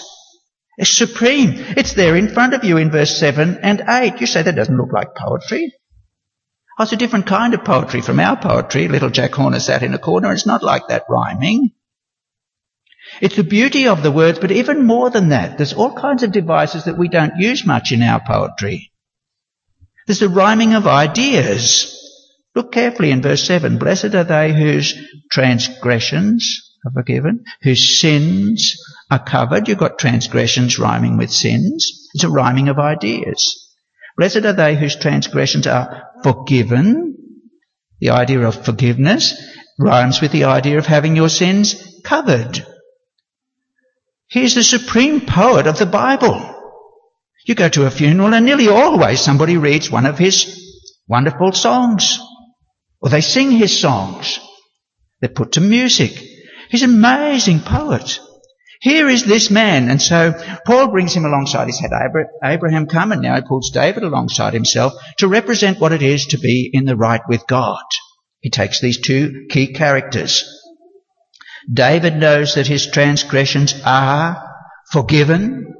It's 0.78 0.92
supreme. 0.92 1.56
It's 1.76 1.94
there 1.94 2.16
in 2.16 2.30
front 2.30 2.54
of 2.54 2.64
you 2.64 2.78
in 2.78 2.92
verse 2.92 3.18
7 3.18 3.60
and 3.64 3.84
8. 3.88 4.22
You 4.22 4.28
say 4.28 4.44
that 4.44 4.56
doesn't 4.56 4.78
look 4.78 4.94
like 4.94 5.16
poetry. 5.16 5.74
Oh, 6.80 6.84
it's 6.84 6.92
a 6.92 6.98
different 6.98 7.26
kind 7.26 7.56
of 7.56 7.64
poetry 7.64 8.02
from 8.02 8.20
our 8.20 8.38
poetry. 8.38 8.88
Little 8.88 9.10
Jack 9.10 9.34
Horner 9.34 9.60
sat 9.60 9.82
in 9.82 9.96
a 9.96 10.00
corner. 10.00 10.32
It's 10.32 10.46
not 10.46 10.62
like 10.62 10.88
that 10.90 11.06
rhyming. 11.10 11.72
It's 13.20 13.36
the 13.36 13.44
beauty 13.44 13.88
of 13.88 14.04
the 14.04 14.12
words, 14.12 14.38
but 14.38 14.52
even 14.52 14.86
more 14.86 15.10
than 15.10 15.30
that, 15.30 15.58
there's 15.58 15.74
all 15.74 15.94
kinds 15.94 16.22
of 16.22 16.32
devices 16.32 16.86
that 16.86 16.98
we 16.98 17.08
don't 17.08 17.40
use 17.40 17.66
much 17.66 17.92
in 17.92 18.04
our 18.04 18.22
poetry. 18.24 18.92
There's 20.06 20.20
the 20.20 20.30
rhyming 20.30 20.76
of 20.76 20.86
ideas. 20.86 21.94
Look 22.54 22.74
carefully 22.74 23.10
in 23.10 23.24
verse 23.24 23.44
7. 23.44 23.80
Blessed 23.80 24.14
are 24.14 24.24
they 24.24 24.54
whose 24.54 24.94
transgressions 25.32 26.76
are 26.86 26.92
forgiven, 26.92 27.46
whose 27.62 28.00
sins 28.00 28.80
are 29.10 29.24
covered. 29.24 29.68
You've 29.68 29.80
got 29.80 29.98
transgressions 29.98 30.78
rhyming 30.78 31.18
with 31.18 31.32
sins. 31.32 32.08
It's 32.14 32.24
a 32.24 32.30
rhyming 32.30 32.70
of 32.70 32.78
ideas. 32.78 33.68
Blessed 34.18 34.46
are 34.46 34.54
they 34.54 34.76
whose 34.76 34.96
transgressions 34.96 35.68
are 35.68 36.07
forgiven. 36.24 37.16
The 38.00 38.12
idea 38.12 38.48
of 38.48 38.64
forgiveness 38.66 39.34
rhymes 39.80 40.22
with 40.22 40.32
the 40.32 40.46
idea 40.46 40.78
of 40.78 40.86
having 40.86 41.16
your 41.16 41.30
sins 41.30 42.00
covered. 42.04 42.66
He's 44.28 44.56
the 44.56 44.64
supreme 44.64 45.22
poet 45.26 45.68
of 45.68 45.80
the 45.80 45.86
Bible. 45.86 46.54
You 47.46 47.56
go 47.56 47.70
to 47.70 47.86
a 47.86 47.92
funeral 47.92 48.34
and 48.34 48.46
nearly 48.46 48.68
always 48.68 49.22
somebody 49.22 49.58
reads 49.58 49.90
one 49.90 50.06
of 50.06 50.18
his 50.18 50.62
wonderful 51.08 51.54
songs. 51.54 52.20
Or 53.00 53.10
they 53.10 53.22
sing 53.22 53.52
his 53.52 53.80
songs. 53.80 54.40
They're 55.22 55.30
put 55.30 55.54
to 55.54 55.62
music. 55.62 56.12
He's 56.70 56.84
an 56.84 56.96
amazing 56.96 57.62
poet. 57.62 58.20
Here 58.80 59.10
is 59.10 59.24
this 59.24 59.50
man. 59.50 59.90
And 59.90 60.02
so 60.02 60.34
Paul 60.66 60.90
brings 60.90 61.16
him 61.16 61.26
alongside. 61.26 61.66
He's 61.66 61.80
had 61.80 61.92
Abraham 62.44 62.88
come 62.88 63.12
and 63.12 63.22
now 63.22 63.36
he 63.36 63.42
pulls 63.42 63.72
David 63.72 64.04
alongside 64.04 64.54
himself 64.54 64.94
to 65.18 65.28
represent 65.28 65.80
what 65.80 65.94
it 65.94 66.02
is 66.02 66.28
to 66.28 66.38
be 66.38 66.70
in 66.72 66.86
the 66.86 66.96
right 66.96 67.22
with 67.28 67.48
God. 67.48 67.84
He 68.40 68.50
takes 68.50 68.80
these 68.80 69.00
two 69.00 69.48
key 69.50 69.74
characters. 69.74 70.46
David 71.72 72.16
knows 72.16 72.56
that 72.56 72.68
his 72.68 72.86
transgressions 72.88 73.74
are 73.84 74.42
forgiven 74.92 75.74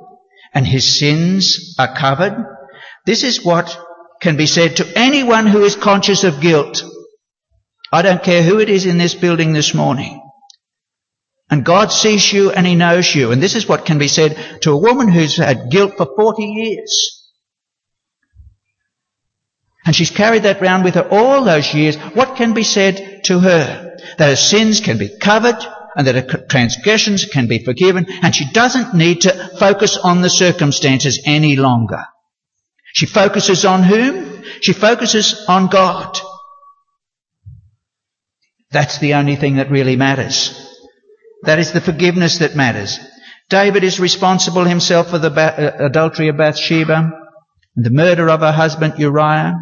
and 0.54 0.66
his 0.66 1.00
sins 1.00 1.76
are 1.80 1.96
covered. 1.96 2.46
This 3.06 3.24
is 3.24 3.46
what 3.46 3.80
can 4.22 4.36
be 4.36 4.48
said 4.48 4.78
to 4.78 4.98
anyone 4.98 5.46
who 5.46 5.64
is 5.64 5.76
conscious 5.76 6.24
of 6.24 6.42
guilt. 6.42 6.84
I 7.94 8.02
don't 8.02 8.24
care 8.24 8.44
who 8.44 8.60
it 8.60 8.70
is 8.70 8.86
in 8.86 8.98
this 8.98 9.14
building 9.14 9.54
this 9.54 9.74
morning. 9.74 10.27
And 11.50 11.64
God 11.64 11.92
sees 11.92 12.32
you 12.32 12.52
and 12.52 12.68
He 12.68 12.76
knows 12.76 13.14
you. 13.14 13.32
And 13.32 13.42
this 13.42 13.56
is 13.56 13.68
what 13.68 13.86
can 13.86 13.98
be 13.98 14.08
said 14.08 14.62
to 14.62 14.72
a 14.72 14.78
woman 14.78 15.08
who's 15.08 15.38
had 15.38 15.72
guilt 15.72 15.94
for 15.98 16.08
40 16.16 16.44
years. 16.44 17.14
And 19.86 19.96
she's 19.96 20.12
carried 20.12 20.44
that 20.44 20.62
round 20.62 20.84
with 20.84 20.96
her 20.96 21.08
all 21.10 21.46
those 21.46 21.74
years. 21.74 21.96
What 21.96 22.36
can 22.36 22.54
be 22.54 22.64
said 22.64 23.22
to 23.26 23.40
her? 23.40 23.98
That 24.18 24.30
her 24.30 24.36
sins 24.36 24.82
can 24.82 24.98
be 24.98 25.18
covered, 25.18 25.56
and 25.98 26.06
that 26.06 26.16
her 26.16 26.46
transgressions 26.48 27.26
can 27.26 27.48
be 27.48 27.66
forgiven 27.66 28.06
and 28.22 28.34
she 28.34 28.46
doesn't 28.52 28.94
need 28.94 29.22
to 29.22 29.34
focus 29.58 29.98
on 29.98 30.22
the 30.22 30.30
circumstances 30.30 31.20
any 31.26 31.56
longer. 31.56 32.04
She 32.94 33.08
focuses 33.08 33.66
on 33.66 33.82
whom? 33.82 34.44
She 34.62 34.74
focuses 34.74 35.46
on 35.48 35.68
God. 35.68 36.20
That's 38.70 39.00
the 39.00 39.16
only 39.16 39.36
thing 39.36 39.56
that 39.56 39.72
really 39.72 39.96
matters. 39.96 40.67
That 41.44 41.60
is 41.60 41.72
the 41.72 41.82
forgiveness 41.82 42.40
that 42.40 42.56
matters. 42.56 43.00
David 43.50 43.84
is 43.84 44.00
responsible 44.00 44.66
himself 44.66 45.10
for 45.10 45.20
the 45.20 45.32
uh, 45.32 45.86
adultery 45.86 46.28
of 46.28 46.38
Bathsheba 46.38 47.12
and 47.76 47.86
the 47.86 47.92
murder 47.92 48.30
of 48.30 48.42
her 48.42 48.52
husband 48.52 48.96
Uriah. 48.98 49.56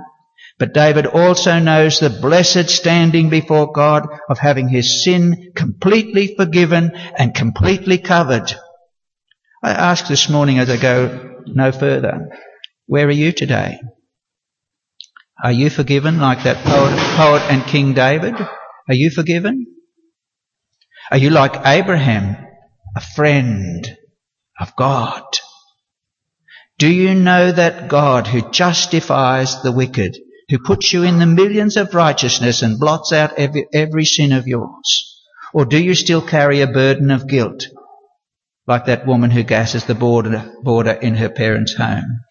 But 0.57 0.73
David 0.73 1.05
also 1.05 1.59
knows 1.59 1.99
the 1.99 2.09
blessed 2.09 2.69
standing 2.69 3.29
before 3.29 3.73
God 3.73 4.07
of 4.29 4.39
having 4.39 4.69
his 4.69 5.03
sin 5.03 5.51
completely 5.53 6.33
forgiven 6.35 6.91
and 7.17 7.35
completely 7.35 7.97
covered. 7.97 8.49
I 9.61 9.71
ask 9.71 10.07
this 10.07 10.29
morning 10.29 10.59
as 10.59 10.69
I 10.69 10.77
go 10.77 11.41
no 11.45 11.71
further, 11.71 12.29
where 12.85 13.07
are 13.07 13.11
you 13.11 13.33
today? 13.33 13.79
Are 15.43 15.51
you 15.51 15.69
forgiven 15.69 16.19
like 16.19 16.43
that 16.43 16.63
poet, 16.63 16.97
poet 17.17 17.41
and 17.51 17.65
King 17.65 17.93
David? 17.93 18.35
Are 18.35 18.95
you 18.95 19.11
forgiven? 19.11 19.74
Are 21.11 21.17
you 21.17 21.29
like 21.29 21.65
Abraham, 21.65 22.35
a 22.95 23.01
friend 23.01 23.97
of 24.59 24.75
God? 24.75 25.23
Do 26.77 26.87
you 26.87 27.13
know 27.13 27.51
that 27.51 27.87
God 27.87 28.27
who 28.27 28.51
justifies 28.51 29.61
the 29.61 29.71
wicked 29.71 30.17
who 30.49 30.59
puts 30.59 30.93
you 30.93 31.03
in 31.03 31.19
the 31.19 31.25
millions 31.25 31.77
of 31.77 31.95
righteousness 31.95 32.61
and 32.61 32.79
blots 32.79 33.11
out 33.11 33.33
every, 33.37 33.67
every 33.73 34.05
sin 34.05 34.31
of 34.31 34.47
yours? 34.47 35.21
Or 35.53 35.65
do 35.65 35.81
you 35.81 35.95
still 35.95 36.21
carry 36.21 36.61
a 36.61 36.67
burden 36.67 37.11
of 37.11 37.27
guilt, 37.27 37.67
like 38.67 38.85
that 38.85 39.07
woman 39.07 39.31
who 39.31 39.43
gasses 39.43 39.85
the 39.85 39.95
boarder, 39.95 40.51
boarder 40.63 40.91
in 40.91 41.15
her 41.15 41.29
parents' 41.29 41.75
home? 41.75 42.21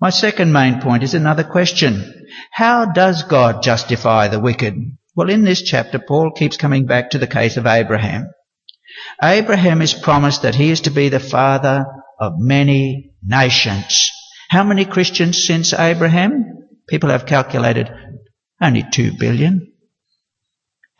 My 0.00 0.10
second 0.10 0.52
main 0.52 0.80
point 0.80 1.02
is 1.02 1.14
another 1.14 1.44
question. 1.44 2.26
How 2.52 2.84
does 2.84 3.22
God 3.22 3.62
justify 3.62 4.28
the 4.28 4.40
wicked? 4.40 4.97
Well, 5.18 5.30
in 5.30 5.42
this 5.42 5.62
chapter, 5.62 5.98
Paul 5.98 6.30
keeps 6.30 6.56
coming 6.56 6.86
back 6.86 7.10
to 7.10 7.18
the 7.18 7.26
case 7.26 7.56
of 7.56 7.66
Abraham. 7.66 8.30
Abraham 9.20 9.82
is 9.82 9.92
promised 9.92 10.42
that 10.42 10.54
he 10.54 10.70
is 10.70 10.82
to 10.82 10.92
be 10.92 11.08
the 11.08 11.18
father 11.18 11.84
of 12.20 12.34
many 12.36 13.14
nations. 13.20 14.12
How 14.48 14.62
many 14.62 14.84
Christians 14.84 15.44
since 15.44 15.72
Abraham? 15.72 16.44
People 16.88 17.10
have 17.10 17.26
calculated 17.26 17.90
only 18.62 18.84
two 18.92 19.10
billion. 19.18 19.72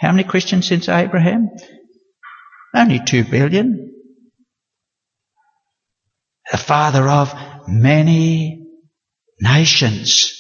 How 0.01 0.11
many 0.11 0.25
Christians 0.25 0.67
since 0.67 0.89
Abraham? 0.89 1.51
Only 2.75 2.99
two 2.99 3.23
billion. 3.23 3.95
The 6.51 6.59
father 6.59 7.09
of 7.09 7.33
many 7.69 8.67
nations. 9.41 10.35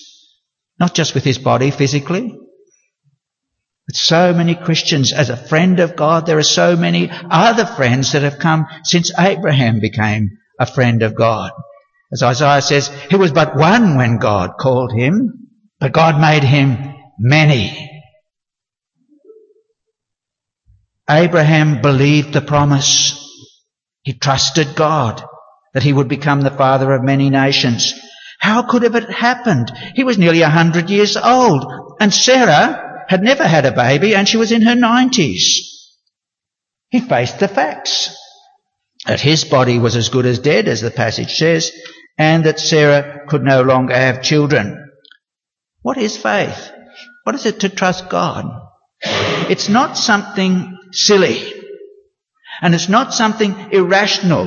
Not 0.80 0.94
just 0.94 1.14
with 1.14 1.22
his 1.22 1.38
body 1.38 1.70
physically. 1.70 2.36
But 3.88 3.96
so 3.96 4.34
many 4.34 4.54
Christians 4.54 5.14
as 5.14 5.30
a 5.30 5.36
friend 5.36 5.80
of 5.80 5.96
God. 5.96 6.26
There 6.26 6.36
are 6.36 6.42
so 6.42 6.76
many 6.76 7.08
other 7.10 7.64
friends 7.64 8.12
that 8.12 8.20
have 8.20 8.38
come 8.38 8.66
since 8.84 9.10
Abraham 9.18 9.80
became 9.80 10.36
a 10.60 10.66
friend 10.66 11.02
of 11.02 11.14
God. 11.14 11.52
As 12.12 12.22
Isaiah 12.22 12.60
says, 12.60 12.88
he 13.08 13.16
was 13.16 13.32
but 13.32 13.56
one 13.56 13.96
when 13.96 14.18
God 14.18 14.58
called 14.60 14.92
him, 14.92 15.48
but 15.80 15.92
God 15.92 16.20
made 16.20 16.44
him 16.44 16.96
many. 17.18 17.90
Abraham 21.08 21.80
believed 21.80 22.34
the 22.34 22.42
promise. 22.42 23.14
He 24.02 24.12
trusted 24.12 24.76
God 24.76 25.24
that 25.72 25.82
he 25.82 25.94
would 25.94 26.08
become 26.08 26.42
the 26.42 26.50
father 26.50 26.92
of 26.92 27.02
many 27.02 27.30
nations. 27.30 27.94
How 28.38 28.62
could 28.62 28.82
have 28.82 28.96
it 28.96 29.10
happened? 29.10 29.72
He 29.94 30.04
was 30.04 30.18
nearly 30.18 30.42
a 30.42 30.50
hundred 30.50 30.90
years 30.90 31.16
old, 31.16 31.96
and 32.00 32.12
Sarah 32.12 32.87
had 33.08 33.22
never 33.22 33.46
had 33.46 33.64
a 33.64 33.72
baby, 33.72 34.14
and 34.14 34.28
she 34.28 34.36
was 34.36 34.52
in 34.52 34.62
her 34.62 34.74
nineties. 34.74 35.96
He 36.90 37.00
faced 37.00 37.38
the 37.38 37.48
facts 37.48 38.14
that 39.06 39.20
his 39.20 39.44
body 39.44 39.78
was 39.78 39.96
as 39.96 40.10
good 40.10 40.26
as 40.26 40.38
dead, 40.38 40.68
as 40.68 40.80
the 40.80 40.90
passage 40.90 41.36
says, 41.36 41.72
and 42.18 42.44
that 42.44 42.60
Sarah 42.60 43.26
could 43.28 43.42
no 43.42 43.62
longer 43.62 43.94
have 43.94 44.22
children. 44.22 44.90
What 45.82 45.96
is 45.96 46.16
faith? 46.16 46.70
What 47.24 47.34
is 47.34 47.46
it 47.46 47.60
to 47.60 47.68
trust 47.68 48.08
God? 48.08 48.44
It's 49.48 49.68
not 49.68 49.96
something 49.96 50.78
silly. 50.92 51.54
And 52.60 52.74
it's 52.74 52.88
not 52.88 53.14
something 53.14 53.54
irrational 53.72 54.46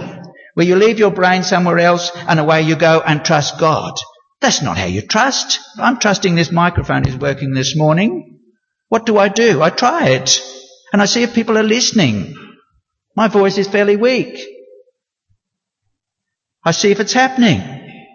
where 0.53 0.65
you 0.65 0.75
leave 0.75 0.99
your 0.99 1.11
brain 1.11 1.43
somewhere 1.43 1.79
else 1.79 2.11
and 2.15 2.39
away 2.39 2.63
you 2.63 2.75
go 2.75 3.01
and 3.01 3.23
trust 3.23 3.57
God. 3.57 3.93
That's 4.41 4.61
not 4.61 4.77
how 4.77 4.85
you 4.85 5.01
trust. 5.01 5.59
I'm 5.77 5.97
trusting 5.97 6.35
this 6.35 6.51
microphone 6.51 7.07
is 7.07 7.15
working 7.15 7.53
this 7.53 7.75
morning. 7.75 8.30
What 8.91 9.05
do 9.05 9.17
I 9.17 9.29
do? 9.29 9.62
I 9.62 9.69
try 9.69 10.10
it. 10.10 10.43
And 10.91 11.01
I 11.01 11.05
see 11.05 11.24
if 11.24 11.33
people 11.33 11.57
are 11.57 11.63
listening. 11.63 12.36
My 13.15 13.29
voice 13.29 13.57
is 13.57 13.69
fairly 13.69 13.95
weak. 13.95 14.38
I 16.65 16.71
see 16.71 16.91
if 16.91 17.00
it's 17.00 17.13
happening. 17.13 17.62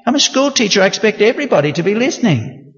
I'm 0.06 0.14
a 0.14 0.20
school 0.20 0.50
teacher. 0.50 0.82
I 0.82 0.86
expect 0.86 1.22
everybody 1.22 1.72
to 1.72 1.82
be 1.82 1.94
listening. 1.94 2.74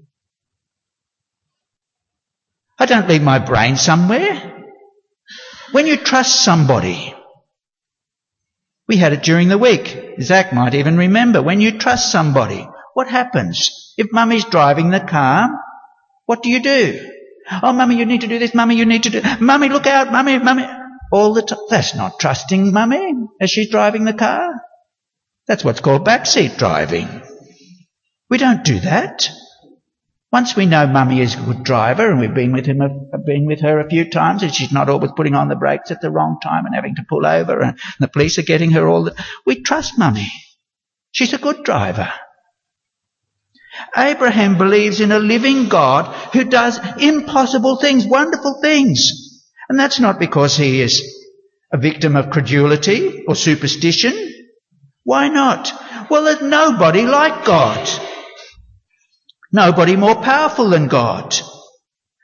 I 2.79 2.85
don't 2.85 3.09
leave 3.09 3.21
my 3.21 3.39
brain 3.39 3.75
somewhere. 3.75 4.65
When 5.73 5.85
you 5.85 5.97
trust 5.97 6.41
somebody, 6.41 7.13
we 8.87 8.95
had 8.95 9.11
it 9.11 9.23
during 9.23 9.49
the 9.49 9.57
week. 9.57 10.21
Zach 10.21 10.53
might 10.53 10.73
even 10.73 10.95
remember. 10.95 11.41
When 11.41 11.59
you 11.59 11.77
trust 11.77 12.13
somebody, 12.13 12.65
what 12.93 13.09
happens? 13.09 13.93
If 13.97 14.13
mummy's 14.13 14.45
driving 14.45 14.89
the 14.89 15.01
car, 15.01 15.49
what 16.27 16.41
do 16.41 16.49
you 16.49 16.61
do? 16.61 17.18
Oh, 17.63 17.73
mummy, 17.73 17.97
you 17.97 18.05
need 18.05 18.21
to 18.21 18.27
do 18.27 18.39
this. 18.39 18.53
Mummy, 18.53 18.75
you 18.75 18.85
need 18.85 19.03
to 19.03 19.09
do. 19.09 19.21
Mummy, 19.39 19.69
look 19.69 19.87
out. 19.87 20.11
Mummy, 20.11 20.37
mummy. 20.39 20.65
All 21.11 21.33
the 21.33 21.41
time. 21.41 21.59
That's 21.69 21.95
not 21.95 22.19
trusting 22.19 22.71
mummy 22.71 23.13
as 23.41 23.49
she's 23.49 23.69
driving 23.69 24.05
the 24.05 24.13
car. 24.13 24.61
That's 25.47 25.63
what's 25.63 25.81
called 25.81 26.05
backseat 26.05 26.57
driving. 26.57 27.23
We 28.29 28.37
don't 28.37 28.63
do 28.63 28.79
that. 28.81 29.29
Once 30.31 30.55
we 30.55 30.67
know 30.67 30.85
mummy 30.85 31.21
is 31.21 31.33
a 31.33 31.41
good 31.41 31.63
driver 31.63 32.11
and 32.11 32.19
we've 32.19 32.35
been 32.35 32.51
with 32.51 32.67
him, 32.67 32.77
been 33.25 33.47
with 33.47 33.61
her 33.61 33.79
a 33.79 33.89
few 33.89 34.07
times 34.07 34.43
and 34.43 34.53
she's 34.53 34.71
not 34.71 34.87
always 34.87 35.11
putting 35.15 35.33
on 35.33 35.47
the 35.47 35.55
brakes 35.55 35.89
at 35.89 36.01
the 36.01 36.11
wrong 36.11 36.37
time 36.41 36.67
and 36.67 36.75
having 36.75 36.95
to 36.95 37.05
pull 37.09 37.25
over 37.25 37.59
and 37.61 37.79
the 37.99 38.07
police 38.07 38.37
are 38.37 38.43
getting 38.43 38.69
her 38.71 38.87
all 38.87 39.05
the, 39.05 39.25
we 39.47 39.63
trust 39.63 39.97
mummy. 39.97 40.31
She's 41.11 41.33
a 41.33 41.39
good 41.39 41.63
driver. 41.63 42.13
Abraham 43.95 44.57
believes 44.57 45.01
in 45.01 45.11
a 45.11 45.19
living 45.19 45.69
God 45.69 46.13
who 46.33 46.43
does 46.43 46.79
impossible 46.99 47.77
things, 47.77 48.05
wonderful 48.05 48.59
things. 48.61 49.43
And 49.69 49.79
that's 49.79 49.99
not 49.99 50.19
because 50.19 50.57
he 50.57 50.81
is 50.81 51.03
a 51.71 51.77
victim 51.77 52.15
of 52.15 52.31
credulity 52.31 53.23
or 53.27 53.35
superstition. 53.35 54.33
Why 55.03 55.27
not? 55.27 55.71
Well, 56.09 56.23
there's 56.23 56.41
nobody 56.41 57.03
like 57.03 57.45
God. 57.45 57.87
Nobody 59.51 59.95
more 59.95 60.15
powerful 60.15 60.69
than 60.69 60.87
God. 60.87 61.35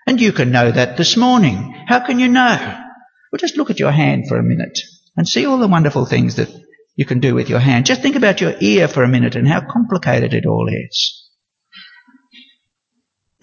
And 0.08 0.22
you 0.22 0.32
can 0.32 0.52
know 0.52 0.72
that 0.72 0.98
this 0.98 1.18
morning. 1.18 1.74
How 1.88 2.00
can 2.06 2.20
you 2.20 2.28
know? 2.28 2.58
Well, 3.32 3.40
just 3.40 3.58
look 3.58 3.70
at 3.70 3.80
your 3.80 3.92
hand 3.92 4.28
for 4.28 4.38
a 4.38 4.44
minute 4.44 4.78
and 5.18 5.28
see 5.28 5.46
all 5.46 5.58
the 5.58 5.68
wonderful 5.68 6.06
things 6.06 6.36
that 6.36 6.50
you 6.96 7.06
can 7.06 7.20
do 7.20 7.36
with 7.36 7.50
your 7.50 7.60
hand. 7.60 7.86
Just 7.86 8.02
think 8.02 8.16
about 8.16 8.42
your 8.42 8.54
ear 8.60 8.88
for 8.88 9.04
a 9.04 9.08
minute 9.08 9.36
and 9.36 9.48
how 9.48 9.62
complicated 9.62 10.34
it 10.34 10.46
all 10.46 10.68
is. 10.70 11.25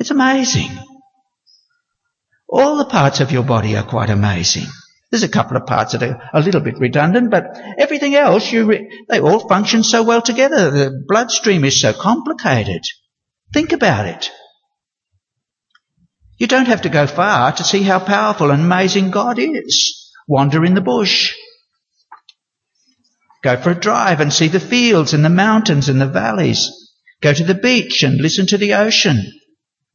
It's 0.03 0.11
amazing. 0.11 0.77
All 2.49 2.77
the 2.77 2.87
parts 2.87 3.21
of 3.21 3.31
your 3.31 3.45
body 3.45 3.77
are 3.77 3.85
quite 3.85 4.11
amazing. 4.11 4.67
There's 5.13 5.23
a 5.23 5.29
couple 5.29 5.57
of 5.57 5.67
parts 5.67 5.93
that 5.93 6.03
are 6.03 6.29
a 6.35 6.41
little 6.41 6.61
bit 6.61 6.81
redundant, 6.81 7.31
but 7.31 7.45
everything 7.79 8.17
else, 8.17 8.53
re- 8.53 9.05
they 9.09 9.21
all 9.21 9.47
function 9.47 9.85
so 9.85 10.03
well 10.03 10.21
together. 10.21 10.73
The 10.73 11.05
bloodstream 11.07 11.65
is 11.65 11.81
so 11.81 11.93
complicated. 11.93 12.83
Think 13.53 13.71
about 13.73 14.07
it. 14.07 14.29
You 16.37 16.49
don't 16.49 16.67
have 16.67 16.83
to 16.83 16.89
go 16.89 17.07
far 17.07 17.53
to 17.53 17.63
see 17.63 17.83
how 17.85 18.01
powerful 18.01 18.51
and 18.51 18.65
amazing 18.65 19.13
God 19.13 19.39
is. 19.39 20.11
Wander 20.27 20.65
in 20.65 20.75
the 20.75 20.81
bush. 20.81 21.33
Go 23.45 23.57
for 23.57 23.71
a 23.71 23.79
drive 23.79 24.19
and 24.21 24.33
see 24.33 24.49
the 24.49 24.59
fields 24.59 25.15
and 25.15 25.25
the 25.25 25.31
mountains 25.31 25.89
and 25.89 26.01
the 26.01 26.09
valleys. 26.09 26.73
Go 27.21 27.33
to 27.33 27.45
the 27.45 27.55
beach 27.55 28.03
and 28.03 28.21
listen 28.21 28.47
to 28.47 28.59
the 28.59 28.75
ocean. 28.75 29.33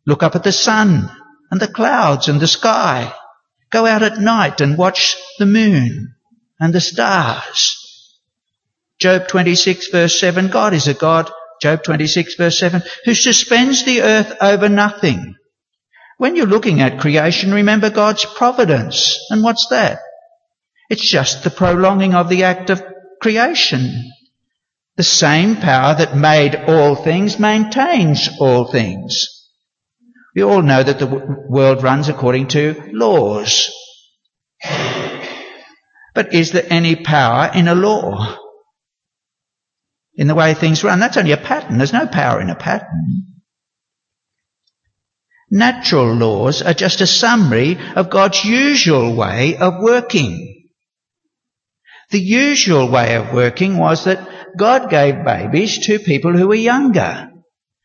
Look 0.07 0.23
up 0.23 0.35
at 0.35 0.43
the 0.43 0.53
sun 0.53 1.11
and 1.51 1.59
the 1.59 1.67
clouds 1.67 2.29
and 2.29 2.39
the 2.39 2.47
sky. 2.47 3.13
Go 3.69 3.85
out 3.85 4.03
at 4.03 4.21
night 4.21 4.61
and 4.61 4.77
watch 4.77 5.17
the 5.37 5.45
moon 5.45 6.15
and 6.61 6.73
the 6.73 6.79
stars. 6.79 7.83
Job 8.99 9.27
26 9.27 9.89
verse 9.89 10.17
7, 10.17 10.47
God 10.47 10.73
is 10.73 10.87
a 10.87 10.93
God, 10.93 11.29
Job 11.61 11.83
26 11.83 12.35
verse 12.35 12.57
7, 12.57 12.81
who 13.03 13.13
suspends 13.13 13.83
the 13.83 14.01
earth 14.01 14.37
over 14.41 14.69
nothing. 14.69 15.35
When 16.17 16.37
you're 16.37 16.47
looking 16.47 16.79
at 16.79 17.01
creation, 17.01 17.53
remember 17.53 17.89
God's 17.89 18.23
providence. 18.23 19.19
And 19.29 19.43
what's 19.43 19.67
that? 19.67 19.99
It's 20.89 21.07
just 21.07 21.43
the 21.43 21.49
prolonging 21.49 22.15
of 22.15 22.29
the 22.29 22.45
act 22.45 22.69
of 22.69 22.81
creation. 23.21 24.09
The 24.95 25.03
same 25.03 25.57
power 25.57 25.95
that 25.95 26.15
made 26.15 26.55
all 26.55 26.95
things 26.95 27.37
maintains 27.37 28.29
all 28.39 28.71
things. 28.71 29.36
We 30.37 30.43
all 30.43 30.61
know 30.61 30.83
that 30.83 30.99
the 30.99 31.07
world 31.49 31.81
runs 31.81 32.09
according 32.09 32.49
to 32.49 32.91
laws. 32.93 33.73
But 36.13 36.31
is 36.31 36.51
there 36.51 36.67
any 36.69 36.95
power 36.95 37.49
in 37.55 37.67
a 37.67 37.73
law? 37.73 38.37
In 40.13 40.27
the 40.27 40.35
way 40.35 40.53
things 40.53 40.83
run? 40.83 40.99
That's 40.99 41.17
only 41.17 41.31
a 41.31 41.37
pattern. 41.37 41.79
There's 41.79 41.91
no 41.91 42.05
power 42.05 42.39
in 42.39 42.51
a 42.51 42.55
pattern. 42.55 43.25
Natural 45.49 46.13
laws 46.13 46.61
are 46.61 46.75
just 46.75 47.01
a 47.01 47.07
summary 47.07 47.75
of 47.95 48.11
God's 48.11 48.45
usual 48.45 49.15
way 49.15 49.57
of 49.57 49.81
working. 49.81 50.69
The 52.11 52.21
usual 52.21 52.91
way 52.91 53.15
of 53.15 53.33
working 53.33 53.79
was 53.79 54.05
that 54.05 54.55
God 54.55 54.91
gave 54.91 55.25
babies 55.25 55.87
to 55.87 55.97
people 55.97 56.37
who 56.37 56.47
were 56.47 56.53
younger. 56.53 57.31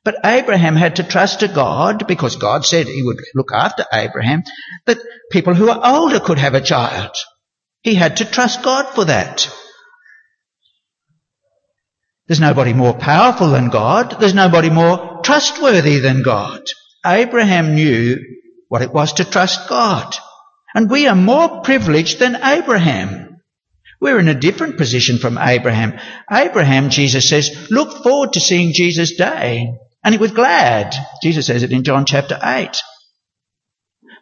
But 0.05 0.17
Abraham 0.25 0.75
had 0.75 0.97
to 0.97 1.05
trust 1.05 1.41
to 1.41 1.49
God 1.49 2.09
because 2.09 2.37
God 2.37 2.65
said 2.65 2.87
he 2.87 3.03
would 3.05 3.19
look 3.35 3.51
after 3.55 3.85
Abraham 3.93 4.43
that 4.87 4.99
people 5.31 5.55
who 5.55 5.71
are 5.71 5.81
older 5.85 6.19
could 6.19 6.39
have 6.39 6.55
a 6.55 6.61
child. 6.61 7.15
He 7.83 7.95
had 7.95 8.17
to 8.17 8.25
trust 8.25 8.63
God 8.63 8.95
for 8.95 9.05
that. 9.05 9.49
There's 12.27 12.41
nobody 12.41 12.73
more 12.73 12.95
powerful 12.95 13.51
than 13.51 13.69
God. 13.69 14.17
There's 14.19 14.35
nobody 14.35 14.71
more 14.71 15.21
trustworthy 15.23 15.99
than 15.99 16.23
God. 16.23 16.63
Abraham 17.05 17.75
knew 17.75 18.19
what 18.69 18.83
it 18.83 18.93
was 18.93 19.15
to 19.15 19.25
trust 19.25 19.69
God. 19.69 20.15
And 20.75 20.91
we 20.91 21.07
are 21.07 21.15
more 21.15 21.61
privileged 21.63 22.19
than 22.19 22.37
Abraham. 22.43 23.41
We're 24.01 24.19
in 24.19 24.29
a 24.29 24.35
different 24.35 24.79
position 24.79 25.19
from 25.19 25.39
Abraham. 25.39 25.99
Abraham, 26.31 26.91
Jesus 26.91 27.29
says, 27.29 27.71
look 27.71 28.03
forward 28.03 28.33
to 28.33 28.41
seeing 28.41 28.73
Jesus' 28.73 29.17
day. 29.17 29.69
And 30.05 30.15
he 30.15 30.19
was 30.19 30.33
glad. 30.33 30.95
Jesus 31.23 31.47
says 31.47 31.63
it 31.63 31.73
in 31.73 31.85
John 31.85 32.05
chapter 32.07 32.39
8. 32.43 32.77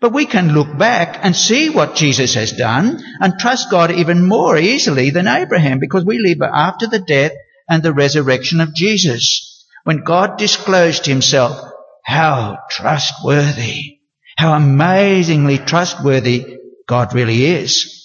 But 0.01 0.13
we 0.13 0.27
can 0.27 0.55
look 0.55 0.79
back 0.79 1.19
and 1.23 1.37
see 1.37 1.69
what 1.69 1.95
Jesus 1.95 2.35
has 2.35 2.53
done 2.53 3.03
and 3.21 3.39
trust 3.39 3.71
God 3.71 3.91
even 3.91 4.27
more 4.27 4.57
easily 4.57 5.11
than 5.11 5.29
Abraham 5.29 5.79
because 5.79 6.05
we 6.05 6.19
live 6.19 6.41
after 6.43 6.87
the 6.87 7.01
death 7.01 7.33
and 7.69 7.83
the 7.83 7.93
resurrection 7.93 8.61
of 8.61 8.75
Jesus. 8.75 9.67
When 9.85 10.05
God 10.05 10.39
disclosed 10.39 11.07
himself, 11.07 11.61
how 12.05 12.59
trustworthy, 12.71 14.01
how 14.37 14.55
amazingly 14.55 15.59
trustworthy 15.59 16.59
God 16.87 17.15
really 17.15 17.45
is. 17.45 17.97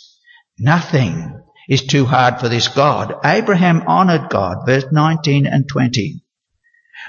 Nothing 0.59 1.41
is 1.69 1.85
too 1.85 2.05
hard 2.05 2.39
for 2.39 2.49
this 2.49 2.67
God. 2.67 3.15
Abraham 3.23 3.83
honored 3.87 4.29
God, 4.29 4.65
verse 4.65 4.85
19 4.91 5.47
and 5.47 5.67
20. 5.67 6.24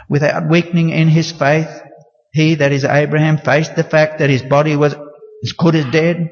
Without 0.09 0.49
weakening 0.49 0.91
in 0.91 1.09
his 1.09 1.33
faith, 1.33 1.83
he, 2.33 2.57
that 2.57 2.73
is 2.73 2.85
Abraham, 2.85 3.39
faced 3.39 3.77
the 3.77 3.85
fact 3.85 4.19
that 4.19 4.31
his 4.31 4.43
body 4.43 4.77
was 4.77 4.95
as 4.95 5.53
good 5.53 5.75
as 5.75 5.87
dead, 5.87 6.31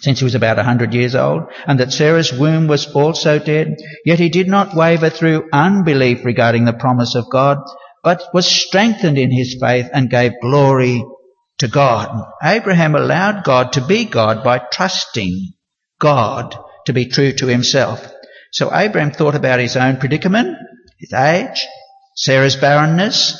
since 0.00 0.18
he 0.18 0.24
was 0.24 0.34
about 0.34 0.58
a 0.58 0.64
hundred 0.64 0.92
years 0.92 1.14
old, 1.14 1.42
and 1.66 1.78
that 1.80 1.92
Sarah's 1.92 2.32
womb 2.32 2.66
was 2.66 2.86
also 2.92 3.38
dead. 3.38 3.76
Yet 4.04 4.18
he 4.18 4.28
did 4.28 4.48
not 4.48 4.74
waver 4.74 5.10
through 5.10 5.48
unbelief 5.52 6.24
regarding 6.24 6.64
the 6.64 6.72
promise 6.72 7.14
of 7.14 7.30
God, 7.30 7.58
but 8.02 8.22
was 8.34 8.46
strengthened 8.46 9.18
in 9.18 9.30
his 9.30 9.56
faith 9.60 9.88
and 9.92 10.10
gave 10.10 10.32
glory 10.42 11.04
to 11.58 11.68
God. 11.68 12.24
Abraham 12.42 12.94
allowed 12.94 13.44
God 13.44 13.72
to 13.74 13.86
be 13.86 14.04
God 14.04 14.42
by 14.42 14.58
trusting 14.58 15.52
God 16.00 16.56
to 16.86 16.92
be 16.92 17.06
true 17.06 17.32
to 17.32 17.46
himself. 17.46 18.06
So 18.52 18.74
Abraham 18.74 19.12
thought 19.12 19.34
about 19.34 19.60
his 19.60 19.76
own 19.76 19.96
predicament, 19.96 20.56
his 20.98 21.12
age, 21.12 21.66
Sarah's 22.14 22.56
barrenness, 22.56 23.36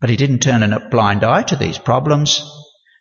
but 0.00 0.10
he 0.10 0.16
didn't 0.16 0.40
turn 0.40 0.62
a 0.62 0.88
blind 0.88 1.24
eye 1.24 1.42
to 1.42 1.56
these 1.56 1.78
problems, 1.78 2.42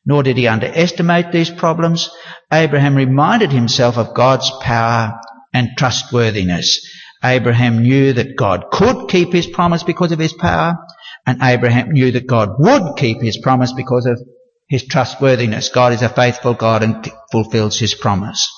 nor 0.05 0.23
did 0.23 0.37
he 0.37 0.47
underestimate 0.47 1.31
these 1.31 1.49
problems. 1.49 2.09
Abraham 2.51 2.95
reminded 2.95 3.51
himself 3.51 3.97
of 3.97 4.15
God's 4.15 4.51
power 4.61 5.19
and 5.53 5.69
trustworthiness. 5.77 6.79
Abraham 7.23 7.81
knew 7.81 8.13
that 8.13 8.35
God 8.35 8.65
could 8.71 9.07
keep 9.09 9.33
his 9.33 9.47
promise 9.47 9.83
because 9.83 10.11
of 10.11 10.19
his 10.19 10.33
power, 10.33 10.77
and 11.25 11.41
Abraham 11.41 11.91
knew 11.91 12.11
that 12.11 12.27
God 12.27 12.49
would 12.59 12.97
keep 12.97 13.21
his 13.21 13.37
promise 13.37 13.73
because 13.73 14.05
of 14.05 14.19
his 14.67 14.85
trustworthiness. 14.85 15.69
God 15.69 15.93
is 15.93 16.01
a 16.01 16.09
faithful 16.09 16.53
God 16.53 16.83
and 16.83 17.11
fulfills 17.31 17.79
his 17.79 17.93
promise. 17.93 18.51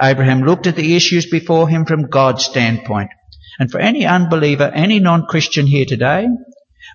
Abraham 0.00 0.42
looked 0.42 0.66
at 0.66 0.76
the 0.76 0.94
issues 0.94 1.26
before 1.26 1.68
him 1.68 1.84
from 1.84 2.08
God's 2.08 2.44
standpoint. 2.44 3.10
And 3.58 3.70
for 3.70 3.80
any 3.80 4.06
unbeliever, 4.06 4.70
any 4.72 5.00
non-Christian 5.00 5.66
here 5.66 5.84
today, 5.84 6.26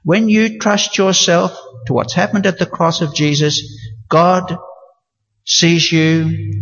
when 0.03 0.29
you 0.29 0.59
trust 0.59 0.97
yourself 0.97 1.57
to 1.87 1.93
what's 1.93 2.13
happened 2.13 2.45
at 2.45 2.57
the 2.57 2.65
cross 2.65 3.01
of 3.01 3.13
Jesus, 3.13 3.61
God 4.09 4.57
sees 5.45 5.91
you 5.91 6.61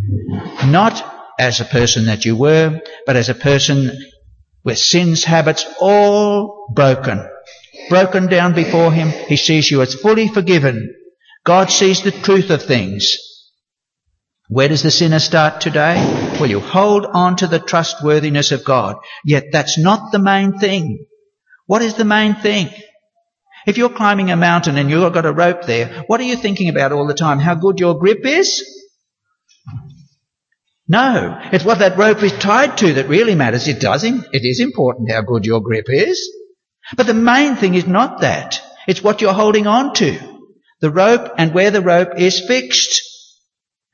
not 0.65 1.03
as 1.39 1.59
a 1.59 1.65
person 1.65 2.05
that 2.05 2.25
you 2.25 2.35
were, 2.35 2.81
but 3.05 3.15
as 3.15 3.29
a 3.29 3.35
person 3.35 3.91
with 4.63 4.77
sin's 4.77 5.23
habits 5.23 5.65
all 5.79 6.67
broken. 6.73 7.27
Broken 7.89 8.27
down 8.27 8.53
before 8.53 8.91
Him. 8.91 9.09
He 9.27 9.37
sees 9.37 9.69
you 9.69 9.81
as 9.81 9.95
fully 9.95 10.27
forgiven. 10.27 10.95
God 11.43 11.71
sees 11.71 12.03
the 12.03 12.11
truth 12.11 12.49
of 12.51 12.61
things. 12.61 13.17
Where 14.51 14.67
does 14.67 14.83
the 14.83 14.91
sinner 14.91 15.19
start 15.19 15.61
today? 15.61 15.95
Well, 16.37 16.49
you 16.49 16.59
hold 16.59 17.05
on 17.05 17.37
to 17.37 17.47
the 17.47 17.57
trustworthiness 17.57 18.51
of 18.51 18.65
God. 18.65 18.97
Yet 19.23 19.45
that's 19.53 19.77
not 19.77 20.11
the 20.11 20.19
main 20.19 20.59
thing. 20.59 21.05
What 21.67 21.81
is 21.81 21.93
the 21.93 22.03
main 22.03 22.35
thing? 22.35 22.69
If 23.65 23.77
you're 23.77 23.87
climbing 23.87 24.29
a 24.29 24.35
mountain 24.35 24.75
and 24.75 24.89
you've 24.89 25.13
got 25.13 25.25
a 25.25 25.31
rope 25.31 25.63
there, 25.63 26.03
what 26.07 26.19
are 26.19 26.25
you 26.25 26.35
thinking 26.35 26.67
about 26.67 26.91
all 26.91 27.07
the 27.07 27.13
time? 27.13 27.39
How 27.39 27.55
good 27.55 27.79
your 27.79 27.97
grip 27.97 28.25
is? 28.25 28.61
No, 30.85 31.39
it's 31.53 31.63
what 31.63 31.79
that 31.79 31.97
rope 31.97 32.21
is 32.21 32.33
tied 32.33 32.77
to 32.79 32.95
that 32.95 33.07
really 33.07 33.35
matters. 33.35 33.69
It 33.69 33.79
does, 33.79 34.03
it 34.03 34.19
is 34.33 34.59
important 34.59 35.13
how 35.13 35.21
good 35.21 35.45
your 35.45 35.61
grip 35.61 35.85
is. 35.87 36.29
But 36.97 37.07
the 37.07 37.13
main 37.13 37.55
thing 37.55 37.75
is 37.75 37.87
not 37.87 38.19
that. 38.19 38.61
It's 38.85 39.01
what 39.01 39.21
you're 39.21 39.31
holding 39.31 39.65
on 39.65 39.93
to. 39.93 40.19
The 40.81 40.91
rope 40.91 41.35
and 41.37 41.53
where 41.53 41.71
the 41.71 41.81
rope 41.81 42.17
is 42.17 42.45
fixed. 42.45 43.10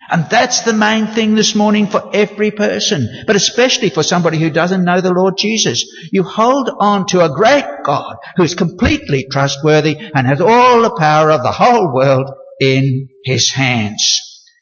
And 0.09 0.29
that's 0.29 0.61
the 0.61 0.73
main 0.73 1.07
thing 1.07 1.35
this 1.35 1.53
morning 1.53 1.87
for 1.87 2.11
every 2.13 2.51
person, 2.51 3.23
but 3.27 3.35
especially 3.35 3.89
for 3.89 4.03
somebody 4.03 4.39
who 4.39 4.49
doesn't 4.49 4.85
know 4.85 5.01
the 5.01 5.13
Lord 5.13 5.35
Jesus. 5.37 5.83
You 6.11 6.23
hold 6.23 6.69
on 6.79 7.05
to 7.07 7.25
a 7.25 7.33
great 7.33 7.65
God 7.83 8.15
who's 8.37 8.55
completely 8.55 9.25
trustworthy 9.29 9.97
and 9.97 10.25
has 10.25 10.39
all 10.39 10.81
the 10.81 10.95
power 10.97 11.29
of 11.29 11.43
the 11.43 11.51
whole 11.51 11.93
world 11.93 12.29
in 12.61 13.09
his 13.23 13.51
hands. 13.51 14.03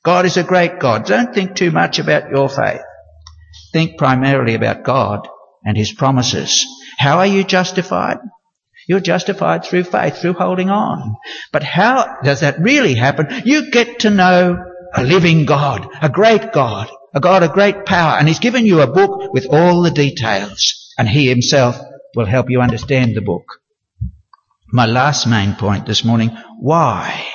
God 0.04 0.26
is 0.26 0.38
a 0.38 0.44
great 0.44 0.80
God. 0.80 1.06
Don't 1.06 1.34
think 1.34 1.56
too 1.56 1.72
much 1.72 2.00
about 2.00 2.30
your 2.32 2.50
faith. 2.50 2.82
Think 3.72 3.98
primarily 3.98 4.56
about 4.56 4.84
God 4.84 5.28
and 5.64 5.78
his 5.78 5.92
promises. 5.92 6.66
How 6.98 7.20
are 7.20 7.28
you 7.28 7.44
justified? 7.44 8.18
You're 8.88 9.00
justified 9.00 9.66
through 9.66 9.84
faith, 9.84 10.18
through 10.18 10.34
holding 10.34 10.70
on. 10.70 11.16
But 11.52 11.64
how 11.64 12.18
does 12.24 12.42
that 12.42 12.60
really 12.60 12.94
happen? 12.94 13.42
You 13.46 13.72
get 13.72 14.00
to 14.02 14.10
know 14.12 14.58
a 14.96 15.04
living 15.04 15.46
God, 15.46 15.88
a 16.02 16.10
great 16.10 16.54
God, 16.54 16.90
a 17.14 17.20
God 17.20 17.44
of 17.44 17.52
great 17.52 17.86
power, 17.86 18.18
and 18.18 18.28
He's 18.28 18.40
given 18.40 18.66
you 18.66 18.82
a 18.82 18.92
book 18.92 19.34
with 19.34 19.46
all 19.52 19.82
the 19.82 19.92
details, 19.92 20.94
and 20.98 21.08
He 21.08 21.28
Himself 21.28 21.78
will 22.16 22.26
help 22.26 22.50
you 22.50 22.62
understand 22.62 23.14
the 23.16 23.22
book. 23.22 23.44
My 24.68 24.86
last 24.86 25.28
main 25.28 25.56
point 25.56 25.86
this 25.86 26.06
morning, 26.06 26.32
why? 26.60 27.26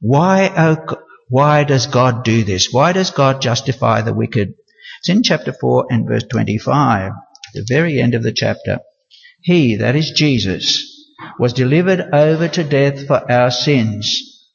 Why, 0.00 0.50
oh, 0.56 0.96
why 1.28 1.64
does 1.64 1.86
God 1.86 2.24
do 2.24 2.44
this? 2.44 2.72
Why 2.72 2.92
does 2.92 3.10
God 3.10 3.42
justify 3.42 4.00
the 4.00 4.14
wicked? 4.14 4.54
It's 5.00 5.08
in 5.08 5.22
chapter 5.22 5.52
4 5.52 5.86
and 5.90 6.08
verse 6.08 6.24
25, 6.24 7.12
the 7.54 7.66
very 7.68 8.00
end 8.00 8.14
of 8.14 8.22
the 8.22 8.32
chapter. 8.32 8.80
He, 9.42 9.76
that 9.76 9.96
is 9.96 10.12
Jesus, 10.12 10.88
was 11.38 11.52
delivered 11.52 12.00
over 12.12 12.48
to 12.48 12.64
death 12.64 13.06
for 13.06 13.30
our 13.30 13.50
sins 13.50 14.48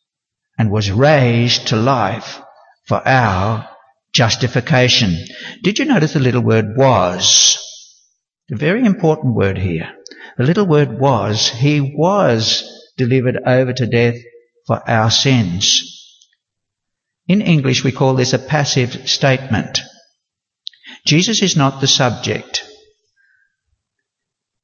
and 0.57 0.71
was 0.71 0.91
raised 0.91 1.67
to 1.67 1.75
life 1.75 2.41
for 2.87 3.05
our 3.07 3.69
justification. 4.13 5.15
Did 5.63 5.79
you 5.79 5.85
notice 5.85 6.13
the 6.13 6.19
little 6.19 6.41
word 6.41 6.75
was? 6.75 7.57
The 8.49 8.55
very 8.55 8.85
important 8.85 9.35
word 9.35 9.57
here. 9.57 9.93
The 10.37 10.45
little 10.45 10.65
word 10.65 10.99
was, 10.99 11.49
he 11.49 11.81
was 11.81 12.63
delivered 12.97 13.37
over 13.45 13.73
to 13.73 13.85
death 13.85 14.15
for 14.65 14.89
our 14.89 15.11
sins. 15.11 15.93
In 17.27 17.41
English 17.41 17.83
we 17.83 17.91
call 17.91 18.15
this 18.15 18.33
a 18.33 18.39
passive 18.39 19.09
statement. 19.09 19.79
Jesus 21.05 21.41
is 21.41 21.57
not 21.57 21.81
the 21.81 21.87
subject. 21.87 22.63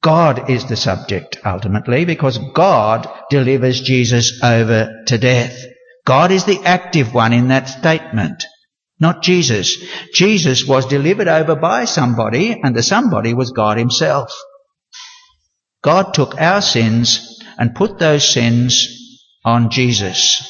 God 0.01 0.49
is 0.49 0.65
the 0.65 0.75
subject 0.75 1.37
ultimately 1.45 2.05
because 2.05 2.37
God 2.53 3.07
delivers 3.29 3.81
Jesus 3.81 4.41
over 4.43 5.03
to 5.07 5.17
death. 5.17 5.65
God 6.05 6.31
is 6.31 6.45
the 6.45 6.61
active 6.65 7.13
one 7.13 7.33
in 7.33 7.47
that 7.47 7.69
statement, 7.69 8.43
not 8.99 9.23
Jesus. 9.23 9.77
Jesus 10.13 10.67
was 10.67 10.85
delivered 10.85 11.27
over 11.27 11.55
by 11.55 11.85
somebody 11.85 12.59
and 12.61 12.75
the 12.75 12.83
somebody 12.83 13.33
was 13.33 13.51
God 13.51 13.77
himself. 13.77 14.33
God 15.81 16.13
took 16.13 16.39
our 16.39 16.61
sins 16.61 17.41
and 17.57 17.75
put 17.75 17.99
those 17.99 18.27
sins 18.27 18.87
on 19.45 19.69
Jesus. 19.69 20.49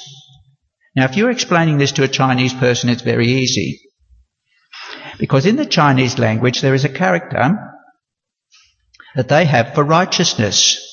Now 0.96 1.06
if 1.06 1.18
you're 1.18 1.32
explaining 1.32 1.78
this 1.78 1.94
to 1.94 2.04
a 2.04 2.08
Chinese 2.08 2.54
person, 2.54 2.89
it's 2.89 3.02
very 3.02 3.28
easy. 3.28 3.82
Because 5.20 5.46
in 5.46 5.56
the 5.56 5.66
Chinese 5.66 6.18
language 6.18 6.62
there 6.62 6.74
is 6.74 6.86
a 6.86 6.89
character 6.89 7.58
that 9.16 9.30
they 9.30 9.46
have 9.46 9.76
for 9.76 9.84
righteousness. 9.84 10.93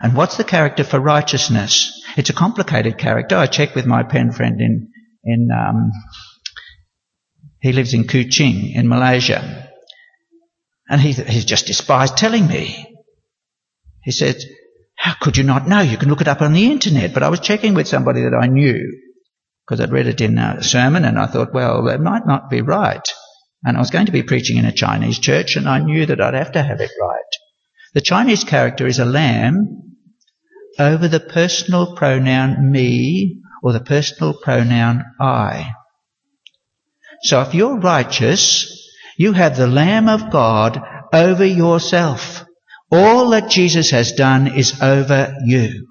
And 0.00 0.14
what's 0.14 0.36
the 0.36 0.44
character 0.44 0.84
for 0.84 1.00
righteousness? 1.00 2.02
It's 2.16 2.30
a 2.30 2.34
complicated 2.34 2.98
character. 2.98 3.36
I 3.36 3.46
checked 3.46 3.74
with 3.74 3.86
my 3.86 4.02
pen 4.02 4.32
friend 4.32 4.60
in, 4.60 4.90
in, 5.24 5.48
um, 5.50 5.90
he 7.60 7.72
lives 7.72 7.94
in 7.94 8.04
Kuching 8.04 8.74
in 8.74 8.88
Malaysia. 8.88 9.70
And 10.88 11.00
he, 11.00 11.12
he's 11.12 11.44
just 11.44 11.66
despised 11.66 12.16
telling 12.16 12.46
me. 12.46 12.86
He 14.02 14.12
said, 14.12 14.36
how 14.96 15.14
could 15.20 15.36
you 15.36 15.44
not 15.44 15.66
know? 15.66 15.80
You 15.80 15.96
can 15.96 16.08
look 16.08 16.20
it 16.20 16.28
up 16.28 16.42
on 16.42 16.52
the 16.52 16.70
internet. 16.70 17.12
But 17.12 17.22
I 17.22 17.28
was 17.28 17.40
checking 17.40 17.74
with 17.74 17.88
somebody 17.88 18.22
that 18.22 18.34
I 18.34 18.46
knew 18.46 19.00
because 19.66 19.80
I'd 19.80 19.92
read 19.92 20.06
it 20.06 20.20
in 20.20 20.38
a 20.38 20.62
sermon 20.62 21.04
and 21.04 21.18
I 21.18 21.26
thought, 21.26 21.52
well, 21.52 21.84
that 21.84 22.00
might 22.00 22.26
not 22.26 22.50
be 22.50 22.60
right. 22.60 23.06
And 23.64 23.76
I 23.76 23.80
was 23.80 23.90
going 23.90 24.06
to 24.06 24.12
be 24.12 24.22
preaching 24.22 24.58
in 24.58 24.64
a 24.64 24.72
Chinese 24.72 25.18
church 25.18 25.56
and 25.56 25.68
I 25.68 25.80
knew 25.80 26.06
that 26.06 26.20
I'd 26.20 26.34
have 26.34 26.52
to 26.52 26.62
have 26.62 26.80
it 26.80 26.90
right. 27.00 27.20
The 27.94 28.00
Chinese 28.00 28.44
character 28.44 28.86
is 28.86 28.98
a 28.98 29.04
lamb 29.04 29.85
over 30.78 31.08
the 31.08 31.20
personal 31.20 31.94
pronoun 31.94 32.70
me 32.70 33.42
or 33.62 33.72
the 33.72 33.80
personal 33.80 34.34
pronoun 34.34 35.04
I. 35.20 35.72
So 37.22 37.40
if 37.42 37.54
you're 37.54 37.78
righteous, 37.78 38.90
you 39.16 39.32
have 39.32 39.56
the 39.56 39.66
Lamb 39.66 40.08
of 40.08 40.30
God 40.30 40.80
over 41.12 41.44
yourself. 41.44 42.44
All 42.90 43.30
that 43.30 43.50
Jesus 43.50 43.90
has 43.90 44.12
done 44.12 44.46
is 44.46 44.80
over 44.80 45.34
you. 45.44 45.88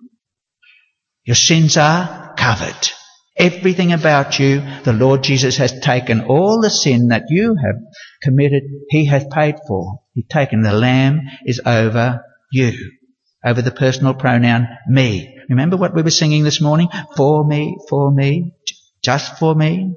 Your 1.26 1.36
sins 1.36 1.76
are 1.78 2.34
covered. 2.38 2.90
Everything 3.38 3.92
about 3.92 4.40
you, 4.40 4.62
the 4.84 4.94
Lord 4.94 5.24
Jesus 5.24 5.58
has 5.58 5.78
taken 5.82 6.22
all 6.22 6.62
the 6.62 6.70
sin 6.70 7.08
that 7.10 7.24
you 7.28 7.56
have 7.56 7.76
committed, 8.22 8.64
He 8.90 9.06
has 9.08 9.26
paid 9.30 9.56
for. 9.68 10.00
He's 10.14 10.28
taken 10.30 10.62
the 10.62 10.72
Lamb 10.72 11.20
is 11.46 11.60
over 11.66 12.24
you. 12.52 12.74
Over 13.46 13.62
the 13.62 13.72
personal 13.72 14.16
pronoun 14.16 14.68
me. 14.88 15.38
Remember 15.50 15.78
what 15.78 15.94
we 15.94 16.02
were 16.02 16.12
singing 16.12 16.44
this 16.44 16.60
morning? 16.60 16.90
For 17.16 17.46
me, 17.46 17.78
for 17.88 18.12
me, 18.12 18.54
just 19.04 19.38
for 19.38 19.54
me. 19.54 19.94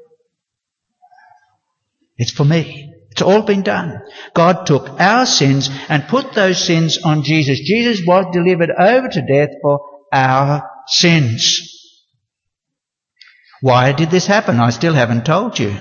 It's 2.18 2.32
for 2.32 2.44
me. 2.44 2.92
It's 3.11 3.22
all 3.22 3.42
been 3.42 3.62
done. 3.62 4.02
God 4.34 4.66
took 4.66 4.88
our 5.00 5.24
sins 5.24 5.70
and 5.88 6.06
put 6.08 6.34
those 6.34 6.62
sins 6.62 6.98
on 7.02 7.22
Jesus. 7.22 7.61
Jesus 7.61 8.06
was 8.06 8.26
delivered 8.32 8.70
over 8.70 9.08
to 9.08 9.26
death 9.26 9.50
for 9.62 9.80
our 10.12 10.68
sins. 10.87 11.64
Why 13.61 13.92
did 13.92 14.11
this 14.11 14.26
happen? 14.26 14.61
I 14.61 14.70
still 14.70 14.94
haven't 14.94 15.26
told 15.26 15.58
you. 15.58 15.76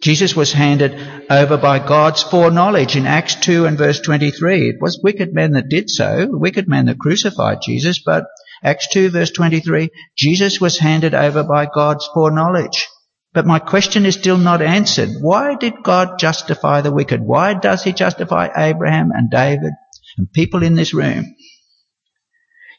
Jesus 0.00 0.36
was 0.36 0.52
handed 0.52 0.94
over 1.28 1.56
by 1.56 1.80
God's 1.80 2.22
foreknowledge 2.22 2.94
in 2.94 3.06
Acts 3.06 3.34
2 3.34 3.66
and 3.66 3.76
verse 3.76 4.00
23. 4.00 4.68
It 4.68 4.76
was 4.80 5.00
wicked 5.02 5.34
men 5.34 5.52
that 5.52 5.68
did 5.68 5.90
so, 5.90 6.28
wicked 6.30 6.68
men 6.68 6.86
that 6.86 6.98
crucified 6.98 7.58
Jesus, 7.62 8.00
but 8.04 8.24
Acts 8.62 8.88
2 8.92 9.10
verse 9.10 9.30
23, 9.30 9.90
Jesus 10.16 10.60
was 10.60 10.78
handed 10.78 11.14
over 11.14 11.42
by 11.42 11.66
God's 11.66 12.08
foreknowledge. 12.14 12.86
But 13.34 13.46
my 13.46 13.58
question 13.58 14.06
is 14.06 14.14
still 14.14 14.38
not 14.38 14.62
answered. 14.62 15.10
Why 15.20 15.56
did 15.56 15.82
God 15.82 16.18
justify 16.18 16.80
the 16.80 16.92
wicked? 16.92 17.20
Why 17.20 17.54
does 17.54 17.82
he 17.82 17.92
justify 17.92 18.48
Abraham 18.56 19.10
and 19.12 19.30
David 19.30 19.72
and 20.16 20.32
people 20.32 20.62
in 20.62 20.74
this 20.74 20.94
room? 20.94 21.34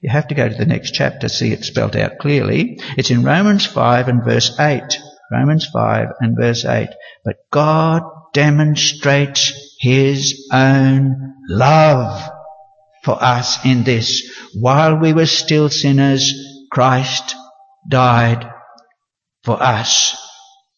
You 0.02 0.10
have 0.10 0.30
to 0.30 0.36
go 0.36 0.48
to 0.48 0.56
the 0.56 0.66
next 0.66 0.92
chapter 0.92 1.28
to 1.28 1.30
see 1.30 1.52
it 1.52 1.66
spelt 1.66 1.96
out 1.96 2.20
clearly. 2.20 2.80
It's 2.98 3.12
in 3.12 3.24
Romans 3.24 3.66
5 3.66 4.08
and 4.08 4.24
verse 4.24 4.58
8. 4.58 4.82
Romans 5.32 5.68
5 5.72 6.08
and 6.20 6.38
verse 6.38 6.66
8. 6.66 6.90
But 7.24 7.38
God 7.52 8.04
demonstrates 8.34 9.54
His 9.80 10.48
own 10.52 11.36
love 11.48 12.30
for 13.04 13.22
us 13.22 13.64
in 13.66 13.84
this. 13.84 14.30
While 14.54 14.98
we 14.98 15.14
were 15.14 15.26
still 15.26 15.70
sinners, 15.70 16.34
Christ 16.72 17.36
died 17.90 18.50
for 19.44 19.62
us. 19.62 20.18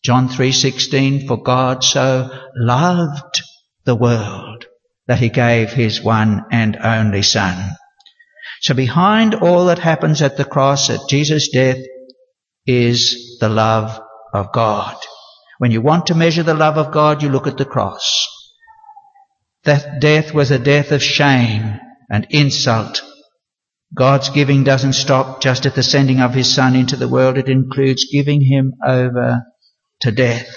John 0.04 0.30
3:16 0.30 1.28
for 1.28 1.42
God 1.42 1.84
so 1.84 2.30
loved 2.56 3.42
the 3.86 3.96
world 3.96 4.66
that 5.08 5.20
he 5.20 5.30
gave 5.30 5.74
his 5.74 6.02
one 6.02 6.46
and 6.52 6.78
only 6.78 7.22
son 7.22 7.76
so 8.62 8.76
behind 8.76 9.34
all 9.34 9.66
that 9.66 9.80
happens 9.80 10.22
at 10.22 10.38
the 10.38 10.46
cross, 10.46 10.92
at 10.92 11.10
Jesus' 11.10 11.50
death, 11.50 11.80
is 12.68 13.40
the 13.40 13.50
love 13.50 14.00
of 14.34 14.52
God. 14.52 14.96
When 15.58 15.72
you 15.72 15.82
want 15.82 16.08
to 16.08 16.16
measure 16.16 16.44
the 16.44 16.54
love 16.54 16.78
of 16.78 16.92
God, 16.92 17.22
you 17.22 17.30
look 17.30 17.48
at 17.48 17.58
the 17.58 17.66
cross. 17.66 18.28
That 19.64 20.02
death 20.02 20.34
was 20.34 20.52
a 20.52 20.60
death 20.60 20.92
of 20.92 21.04
shame 21.04 21.80
and 22.10 22.28
insult. 22.30 23.04
God's 23.94 24.30
giving 24.30 24.64
doesn't 24.64 24.94
stop 24.94 25.42
just 25.42 25.66
at 25.66 25.76
the 25.76 25.84
sending 25.84 26.20
of 26.20 26.34
His 26.34 26.54
Son 26.54 26.76
into 26.76 26.96
the 26.96 27.08
world. 27.08 27.38
It 27.38 27.50
includes 27.50 28.08
giving 28.12 28.42
Him 28.42 28.74
over 28.86 29.44
to 30.02 30.12
death. 30.12 30.48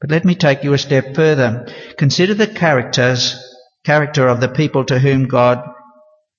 But 0.00 0.10
let 0.10 0.24
me 0.24 0.34
take 0.34 0.64
you 0.64 0.72
a 0.72 0.78
step 0.78 1.14
further. 1.14 1.66
Consider 1.96 2.34
the 2.34 2.46
characters, 2.46 3.36
character 3.84 4.26
of 4.28 4.40
the 4.40 4.48
people 4.48 4.84
to 4.86 4.98
whom 4.98 5.28
God 5.28 5.62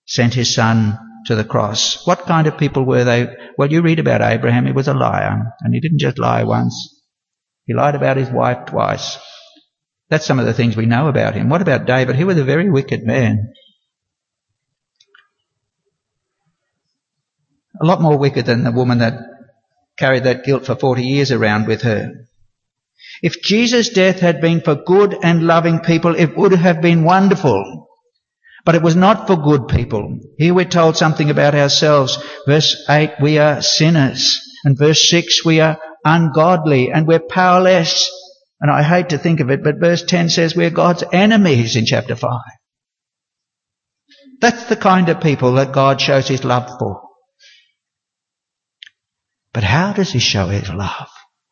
sent 0.06 0.34
his 0.34 0.54
son 0.54 1.00
to 1.26 1.36
the 1.36 1.44
cross. 1.44 2.06
What 2.06 2.22
kind 2.22 2.48
of 2.48 2.58
people 2.58 2.86
were 2.86 3.04
they? 3.04 3.28
Well, 3.58 3.72
you 3.72 3.82
read 3.82 4.00
about 4.00 4.22
Abraham. 4.22 4.66
He 4.66 4.72
was 4.72 4.88
a 4.88 4.94
liar. 4.94 5.54
And 5.62 5.74
he 5.74 5.80
didn't 5.80 6.00
just 6.00 6.20
lie 6.20 6.44
once. 6.44 7.04
He 7.66 7.74
lied 7.74 7.96
about 7.96 8.18
his 8.18 8.30
wife 8.30 8.68
twice. 8.68 9.18
That's 10.10 10.26
some 10.26 10.40
of 10.40 10.46
the 10.46 10.54
things 10.54 10.78
we 10.78 10.86
know 10.86 11.08
about 11.08 11.34
him. 11.34 11.50
What 11.50 11.62
about 11.62 11.86
David? 11.86 12.16
He 12.16 12.24
was 12.24 12.38
a 12.38 12.44
very 12.44 12.70
wicked 12.70 13.04
man. 13.04 13.54
A 17.82 17.86
lot 17.86 18.02
more 18.02 18.18
wicked 18.18 18.46
than 18.46 18.64
the 18.64 18.72
woman 18.72 19.00
that 19.00 19.20
carried 19.98 20.24
that 20.26 20.46
guilt 20.46 20.66
for 20.66 20.76
40 20.76 21.04
years 21.04 21.32
around 21.32 21.68
with 21.68 21.82
her. 21.82 22.28
If 23.22 23.42
Jesus' 23.42 23.90
death 23.90 24.20
had 24.20 24.42
been 24.42 24.62
for 24.62 24.76
good 24.76 25.18
and 25.24 25.44
loving 25.48 25.80
people, 25.80 26.16
it 26.16 26.38
would 26.38 26.52
have 26.52 26.82
been 26.82 27.04
wonderful. 27.04 27.85
But 28.65 28.75
it 28.75 28.82
was 28.82 28.95
not 28.95 29.28
for 29.28 29.36
good 29.38 29.67
people. 29.67 30.19
Here 30.38 30.54
we're 30.54 30.65
told 30.65 30.97
something 30.97 31.30
about 31.30 31.54
ourselves. 31.54 32.17
Verse 32.47 32.84
8, 32.89 33.12
we 33.21 33.38
are 33.38 33.62
sinners. 33.62 34.41
And 34.63 34.78
verse 34.78 35.08
6, 35.10 35.45
we 35.45 35.62
are 35.62 35.78
ungodly 36.04 36.91
and 36.91 37.08
we're 37.08 37.19
powerless. 37.19 38.12
And 38.60 38.71
I 38.71 38.82
hate 38.82 39.10
to 39.10 39.19
think 39.19 39.39
of 39.39 39.51
it, 39.51 39.63
but 39.63 39.80
verse 39.80 40.04
10 40.04 40.30
says 40.30 40.56
we're 40.56 40.71
God's 40.71 41.04
enemies 41.13 41.75
in 41.75 41.86
chapter 41.86 42.15
5. 42.15 42.32
That's 44.41 44.65
the 44.65 44.75
kind 44.75 45.10
of 45.10 45.21
people 45.21 45.54
that 45.54 45.71
God 45.71 46.01
shows 46.01 46.28
his 46.28 46.43
love 46.43 46.69
for. 46.80 47.01
But 49.54 49.63
how 49.63 49.93
does 49.93 50.12
he 50.12 50.19
show 50.19 50.47
his 50.47 50.69
love? 50.69 51.10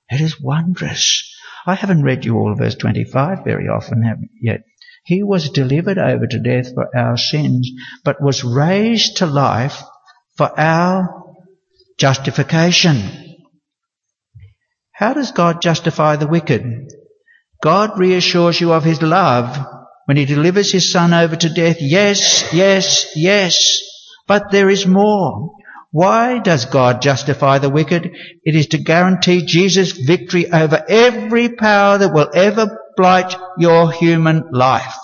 It 0.09 0.19
is 0.19 0.41
wondrous. 0.41 1.29
I 1.65 1.75
haven't 1.75 2.03
read 2.03 2.25
you 2.25 2.37
all 2.37 2.55
verse 2.55 2.75
25 2.75 3.45
very 3.45 3.67
often 3.67 4.29
yet. 4.41 4.63
He 5.03 5.21
was 5.21 5.49
delivered 5.49 5.97
over 5.97 6.25
to 6.27 6.39
death 6.39 6.73
for 6.73 6.87
our 6.95 7.17
sins, 7.17 7.69
but 8.05 8.21
was 8.21 8.43
raised 8.43 9.17
to 9.17 9.25
life 9.25 9.81
for 10.37 10.57
our 10.59 11.23
justification. 11.97 13.37
How 14.93 15.13
does 15.13 15.31
God 15.31 15.61
justify 15.61 16.15
the 16.15 16.27
wicked? 16.27 16.63
God 17.61 17.99
reassures 17.99 18.59
you 18.61 18.71
of 18.71 18.83
his 18.83 19.01
love 19.01 19.57
when 20.05 20.17
he 20.17 20.25
delivers 20.25 20.71
his 20.71 20.91
son 20.91 21.13
over 21.13 21.35
to 21.35 21.49
death. 21.49 21.77
Yes, 21.79 22.53
yes, 22.53 23.11
yes. 23.15 23.81
But 24.27 24.51
there 24.51 24.69
is 24.69 24.85
more. 24.85 25.51
Why 25.91 26.39
does 26.39 26.65
God 26.65 27.01
justify 27.01 27.59
the 27.59 27.69
wicked? 27.69 28.09
It 28.43 28.55
is 28.55 28.67
to 28.67 28.77
guarantee 28.77 29.45
Jesus' 29.45 29.91
victory 29.91 30.51
over 30.51 30.83
every 30.87 31.49
power 31.49 31.97
that 31.97 32.13
will 32.13 32.29
ever 32.33 32.79
blight 32.95 33.35
your 33.57 33.91
human 33.91 34.49
life. 34.51 34.95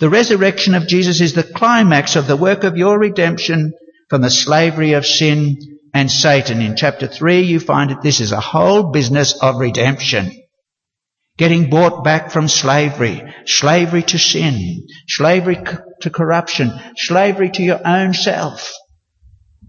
The 0.00 0.10
resurrection 0.10 0.74
of 0.74 0.86
Jesus 0.86 1.20
is 1.20 1.32
the 1.32 1.42
climax 1.42 2.16
of 2.16 2.26
the 2.26 2.36
work 2.36 2.64
of 2.64 2.76
your 2.76 2.98
redemption 2.98 3.72
from 4.10 4.22
the 4.22 4.30
slavery 4.30 4.92
of 4.92 5.06
sin 5.06 5.56
and 5.94 6.10
Satan. 6.10 6.60
In 6.60 6.76
chapter 6.76 7.06
3 7.06 7.40
you 7.40 7.60
find 7.60 7.90
that 7.90 8.02
this 8.02 8.20
is 8.20 8.32
a 8.32 8.40
whole 8.40 8.90
business 8.90 9.42
of 9.42 9.56
redemption. 9.58 10.30
Getting 11.38 11.70
bought 11.70 12.04
back 12.04 12.30
from 12.30 12.48
slavery, 12.48 13.22
slavery 13.46 14.02
to 14.02 14.18
sin, 14.18 14.86
slavery 15.08 15.58
to 16.00 16.10
corruption, 16.10 16.72
slavery 16.96 17.50
to 17.50 17.62
your 17.62 17.86
own 17.86 18.14
self, 18.14 18.72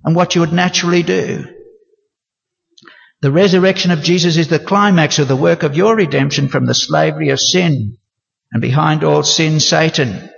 and 0.04 0.16
what 0.16 0.36
you 0.36 0.42
would 0.42 0.54
naturally 0.54 1.04
do. 1.04 1.46
The 3.21 3.32
resurrection 3.32 3.89
of 3.91 4.03
Jesus 4.03 4.38
is 4.38 4.47
the 4.47 4.60
climax 4.60 5.17
of 5.17 5.27
the 5.27 5.36
work 5.36 5.63
of 5.63 5.75
your 5.75 5.95
redemption 5.95 6.49
from 6.49 6.65
the 6.65 6.75
slavery 6.75 7.30
of 7.30 7.39
sin, 7.39 7.97
and 8.51 8.62
behind 8.62 9.03
all 9.03 9.23
sin, 9.23 9.60
Satan. 9.60 10.30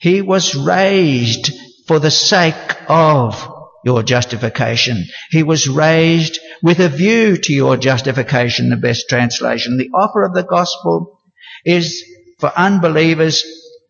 He 0.00 0.22
was 0.22 0.54
raised 0.54 1.52
for 1.86 1.98
the 1.98 2.10
sake 2.10 2.76
of 2.88 3.52
your 3.84 4.02
justification. 4.02 5.04
He 5.30 5.42
was 5.42 5.68
raised 5.68 6.38
with 6.62 6.80
a 6.80 6.88
view 6.88 7.36
to 7.36 7.52
your 7.52 7.76
justification, 7.76 8.70
the 8.70 8.76
best 8.76 9.08
translation. 9.08 9.76
The 9.76 9.90
offer 9.94 10.24
of 10.24 10.34
the 10.34 10.44
gospel 10.44 11.20
is 11.64 12.04
for 12.38 12.50
unbelievers 12.56 13.44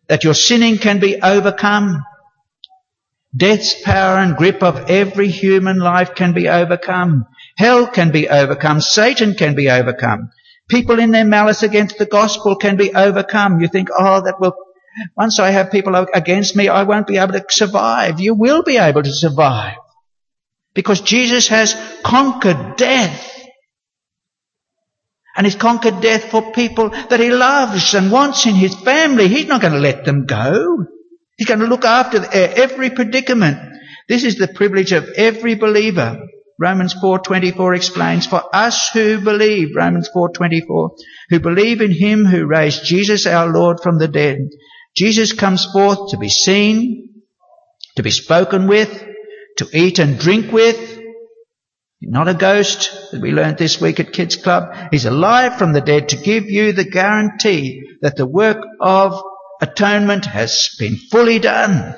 that 0.07 0.23
your 0.23 0.33
sinning 0.33 0.77
can 0.77 0.99
be 0.99 1.21
overcome. 1.21 2.03
Death's 3.35 3.81
power 3.81 4.17
and 4.17 4.35
grip 4.35 4.61
of 4.61 4.89
every 4.89 5.29
human 5.29 5.79
life 5.79 6.15
can 6.15 6.33
be 6.33 6.49
overcome. 6.49 7.25
Hell 7.59 7.87
can 7.87 8.11
be 8.11 8.29
overcome. 8.29 8.79
Satan 8.79 9.33
can 9.33 9.53
be 9.53 9.69
overcome. 9.69 10.29
People 10.69 10.97
in 10.97 11.11
their 11.11 11.25
malice 11.25 11.61
against 11.61 11.97
the 11.97 12.05
gospel 12.05 12.55
can 12.55 12.77
be 12.77 12.95
overcome. 12.95 13.59
You 13.59 13.67
think, 13.67 13.89
oh, 13.91 14.21
that 14.23 14.39
will, 14.39 14.55
once 15.17 15.39
I 15.39 15.51
have 15.51 15.69
people 15.69 15.93
against 16.13 16.55
me, 16.55 16.69
I 16.69 16.83
won't 16.83 17.05
be 17.05 17.17
able 17.17 17.33
to 17.33 17.43
survive. 17.49 18.21
You 18.21 18.33
will 18.33 18.63
be 18.63 18.77
able 18.77 19.03
to 19.03 19.11
survive. 19.11 19.75
Because 20.73 21.01
Jesus 21.01 21.49
has 21.49 21.75
conquered 22.01 22.77
death. 22.77 23.25
And 25.35 25.45
he's 25.45 25.55
conquered 25.55 25.99
death 25.99 26.31
for 26.31 26.53
people 26.53 26.91
that 26.91 27.19
he 27.19 27.29
loves 27.29 27.93
and 27.93 28.09
wants 28.09 28.45
in 28.45 28.55
his 28.55 28.73
family. 28.73 29.27
He's 29.27 29.47
not 29.47 29.59
going 29.59 29.73
to 29.73 29.79
let 29.79 30.05
them 30.05 30.25
go. 30.25 30.85
He's 31.37 31.47
going 31.47 31.59
to 31.59 31.67
look 31.67 31.83
after 31.83 32.23
every 32.31 32.91
predicament. 32.91 33.57
This 34.07 34.23
is 34.23 34.37
the 34.37 34.47
privilege 34.47 34.93
of 34.93 35.09
every 35.09 35.55
believer. 35.55 36.25
Romans 36.59 36.93
4:24 36.93 37.73
explains, 37.73 38.27
"For 38.27 38.43
us 38.53 38.89
who 38.91 39.19
believe, 39.19 39.75
Romans 39.75 40.09
4:24, 40.13 40.91
who 41.29 41.39
believe 41.39 41.79
in 41.79 41.91
him 41.91 42.25
who 42.25 42.45
raised 42.45 42.83
Jesus 42.83 43.25
our 43.25 43.47
Lord 43.47 43.79
from 43.81 43.97
the 43.97 44.09
dead. 44.09 44.39
Jesus 44.95 45.31
comes 45.31 45.63
forth 45.65 46.11
to 46.11 46.17
be 46.17 46.27
seen, 46.27 47.21
to 47.95 48.03
be 48.03 48.11
spoken 48.11 48.67
with, 48.67 49.05
to 49.57 49.67
eat 49.73 49.99
and 49.99 50.19
drink 50.19 50.51
with. 50.51 50.99
Not 52.01 52.27
a 52.27 52.33
ghost 52.33 53.11
that 53.11 53.21
we 53.21 53.31
learned 53.31 53.57
this 53.57 53.79
week 53.79 53.99
at 54.01 54.13
Kids 54.13 54.35
Club. 54.35 54.73
He's 54.91 55.05
alive 55.05 55.57
from 55.57 55.71
the 55.71 55.81
dead 55.81 56.09
to 56.09 56.17
give 56.17 56.49
you 56.49 56.73
the 56.73 56.89
guarantee 56.89 57.83
that 58.01 58.17
the 58.17 58.27
work 58.27 58.57
of 58.81 59.21
atonement 59.61 60.25
has 60.25 60.69
been 60.77 60.97
fully 61.11 61.39
done. 61.39 61.95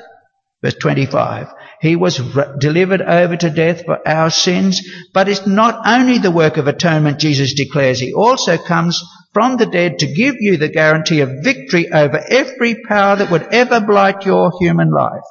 Verse 0.63 0.75
25. 0.75 1.47
He 1.81 1.95
was 1.95 2.21
re- 2.21 2.45
delivered 2.59 3.01
over 3.01 3.35
to 3.35 3.49
death 3.49 3.85
for 3.85 4.07
our 4.07 4.29
sins, 4.29 4.81
but 5.13 5.27
it's 5.27 5.47
not 5.47 5.81
only 5.85 6.19
the 6.19 6.29
work 6.29 6.57
of 6.57 6.67
atonement 6.67 7.19
Jesus 7.19 7.55
declares. 7.55 7.99
He 7.99 8.13
also 8.13 8.57
comes 8.57 9.03
from 9.33 9.57
the 9.57 9.65
dead 9.65 9.99
to 9.99 10.13
give 10.13 10.35
you 10.39 10.57
the 10.57 10.69
guarantee 10.69 11.21
of 11.21 11.43
victory 11.43 11.91
over 11.91 12.23
every 12.29 12.75
power 12.87 13.15
that 13.15 13.31
would 13.31 13.47
ever 13.51 13.81
blight 13.81 14.27
your 14.27 14.51
human 14.59 14.91
life. 14.91 15.23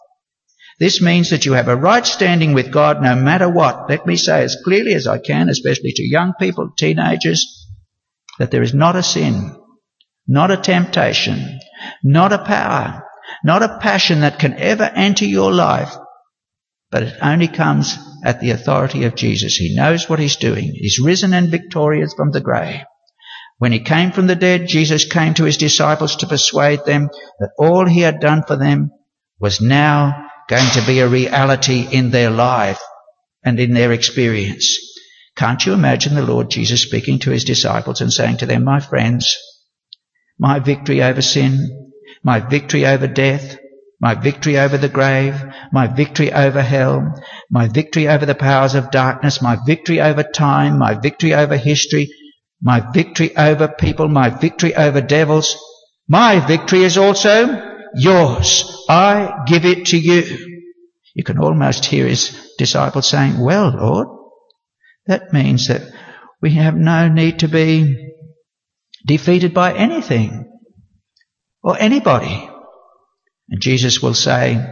This 0.81 1.01
means 1.01 1.31
that 1.31 1.47
you 1.47 1.53
have 1.53 1.69
a 1.69 1.77
right 1.77 2.05
standing 2.05 2.53
with 2.53 2.73
God 2.73 3.01
no 3.01 3.15
matter 3.15 3.49
what. 3.49 3.89
Let 3.89 4.07
me 4.07 4.17
say 4.17 4.43
as 4.43 4.57
clearly 4.65 4.95
as 4.95 5.07
I 5.07 5.19
can, 5.19 5.49
especially 5.49 5.93
to 5.93 6.03
young 6.03 6.33
people, 6.41 6.71
teenagers, 6.77 7.69
that 8.41 8.51
there 8.51 8.63
is 8.63 8.75
not 8.75 8.97
a 8.97 9.05
sin, 9.05 9.55
not 10.27 10.51
a 10.51 10.57
temptation, 10.57 11.61
not 12.03 12.33
a 12.33 12.39
power, 12.39 13.05
not 13.45 13.63
a 13.63 13.79
passion 13.79 14.23
that 14.23 14.41
can 14.41 14.55
ever 14.55 14.85
enter 14.85 15.27
your 15.27 15.53
life, 15.53 15.95
but 16.91 17.05
it 17.05 17.15
only 17.23 17.49
comes 17.49 17.97
at 18.25 18.41
the 18.41 18.51
authority 18.51 19.05
of 19.05 19.15
Jesus. 19.15 19.57
He 19.57 19.75
knows 19.75 20.09
what 20.09 20.19
he's 20.19 20.37
doing. 20.37 20.73
He's 20.75 21.01
risen 21.01 21.33
and 21.33 21.51
victorious 21.51 22.13
from 22.15 22.33
the 22.33 22.41
grave. 22.41 22.81
When 23.59 23.73
he 23.73 23.81
came 23.81 24.11
from 24.13 24.27
the 24.27 24.37
dead, 24.37 24.67
Jesus 24.67 25.05
came 25.05 25.35
to 25.35 25.45
his 25.45 25.59
disciples 25.59 26.17
to 26.17 26.27
persuade 26.27 26.81
them 26.87 27.09
that 27.39 27.53
all 27.59 27.87
he 27.87 28.01
had 28.01 28.21
done 28.21 28.43
for 28.47 28.57
them 28.57 28.91
was 29.39 29.61
now 29.61 30.29
going 30.49 30.71
to 30.73 30.87
be 30.87 31.01
a 31.01 31.09
reality 31.09 31.87
in 31.91 32.11
their 32.11 32.31
life 32.31 32.81
and 33.45 33.61
in 33.61 33.75
their 33.75 33.93
experience. 33.93 34.79
Can't 35.37 35.65
you 35.65 35.75
imagine 35.75 36.15
the 36.15 36.23
Lord 36.23 36.51
Jesus 36.51 36.83
speaking 36.83 37.21
to 37.21 37.31
his 37.31 37.45
disciples 37.45 38.01
and 38.01 38.13
saying 38.13 38.39
to 38.39 38.47
them, 38.47 38.65
my 38.65 38.81
friends, 38.81 39.37
my 40.39 40.59
victory 40.59 41.03
over 41.03 41.23
sin, 41.23 41.93
my 42.25 42.41
victory 42.41 42.87
over 42.87 43.07
death, 43.07 43.59
my 44.01 44.15
victory 44.15 44.59
over 44.59 44.79
the 44.79 44.89
grave, 44.89 45.35
my 45.73 45.87
victory 45.87 46.33
over 46.33 46.63
hell, 46.63 47.23
my 47.51 47.69
victory 47.69 48.09
over 48.09 48.25
the 48.25 48.35
powers 48.35 48.75
of 48.75 48.91
darkness, 48.91 49.43
my 49.43 49.59
victory 49.67 50.01
over 50.01 50.23
time, 50.23 50.79
my 50.79 50.95
victory 50.95 51.35
over 51.35 51.57
history, 51.57 52.09
my 52.63 52.81
victory 52.93 53.37
over 53.37 53.69
people, 53.69 54.09
my 54.09 54.31
victory 54.31 54.75
over 54.75 55.01
devils, 55.01 55.57
my 56.09 56.41
victory 56.41 56.83
is 56.83 56.97
also 56.97 57.87
yours. 57.95 58.85
I 58.89 59.45
give 59.47 59.65
it 59.65 59.87
to 59.87 59.99
you. 59.99 60.63
You 61.15 61.25
can 61.25 61.39
almost 61.39 61.85
hear 61.85 62.07
his 62.07 62.55
disciples 62.57 63.07
saying, 63.07 63.39
well, 63.39 63.71
Lord, 63.71 64.09
that 65.07 65.33
means 65.33 65.69
that 65.69 65.83
we 66.41 66.55
have 66.55 66.75
no 66.75 67.09
need 67.09 67.41
to 67.41 67.49
be 67.49 68.13
defeated 69.07 69.53
by 69.53 69.75
anything 69.75 70.51
or 71.63 71.77
anybody. 71.79 72.50
And 73.51 73.61
Jesus 73.61 74.01
will 74.01 74.15
say, 74.15 74.65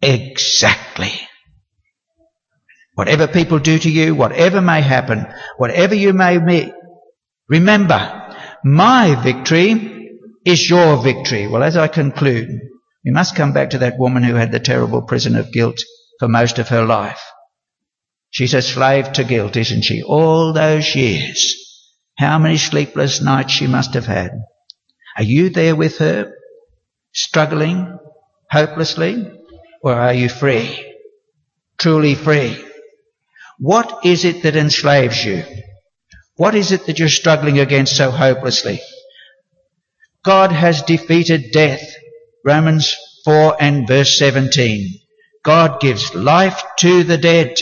exactly. 0.00 1.12
Whatever 2.94 3.26
people 3.26 3.58
do 3.58 3.78
to 3.78 3.90
you, 3.90 4.14
whatever 4.14 4.60
may 4.60 4.82
happen, 4.82 5.26
whatever 5.56 5.94
you 5.94 6.12
may 6.12 6.38
meet, 6.38 6.72
remember, 7.48 8.36
my 8.64 9.14
victory 9.22 10.18
is 10.44 10.68
your 10.68 11.02
victory? 11.02 11.46
Well, 11.46 11.62
as 11.62 11.76
I 11.76 11.88
conclude, 11.88 12.48
we 13.04 13.10
must 13.10 13.34
come 13.34 13.52
back 13.52 13.70
to 13.70 13.78
that 13.78 13.98
woman 13.98 14.22
who 14.22 14.34
had 14.34 14.52
the 14.52 14.60
terrible 14.60 15.02
prison 15.02 15.36
of 15.36 15.52
guilt 15.52 15.80
for 16.18 16.28
most 16.28 16.58
of 16.58 16.68
her 16.68 16.84
life. 16.84 17.22
She's 18.30 18.54
a 18.54 18.62
slave 18.62 19.12
to 19.14 19.24
guilt, 19.24 19.56
isn't 19.56 19.82
she? 19.82 20.02
All 20.02 20.52
those 20.52 20.94
years. 20.94 21.56
How 22.18 22.38
many 22.38 22.58
sleepless 22.58 23.22
nights 23.22 23.52
she 23.52 23.66
must 23.66 23.94
have 23.94 24.06
had. 24.06 24.30
Are 25.16 25.24
you 25.24 25.50
there 25.50 25.74
with 25.74 25.98
her? 25.98 26.32
Struggling? 27.12 27.98
Hopelessly? 28.50 29.30
Or 29.82 29.94
are 29.94 30.14
you 30.14 30.28
free? 30.28 30.94
Truly 31.78 32.14
free? 32.14 32.62
What 33.58 34.04
is 34.04 34.24
it 34.24 34.42
that 34.42 34.56
enslaves 34.56 35.24
you? 35.24 35.44
What 36.36 36.54
is 36.54 36.72
it 36.72 36.86
that 36.86 36.98
you're 36.98 37.08
struggling 37.08 37.58
against 37.58 37.96
so 37.96 38.10
hopelessly? 38.10 38.80
God 40.24 40.52
has 40.52 40.82
defeated 40.82 41.52
death. 41.52 41.82
Romans 42.44 42.96
4 43.24 43.56
and 43.60 43.86
verse 43.86 44.18
17. 44.18 44.98
God 45.44 45.80
gives 45.80 46.14
life 46.14 46.62
to 46.78 47.02
the 47.04 47.18
dead 47.18 47.56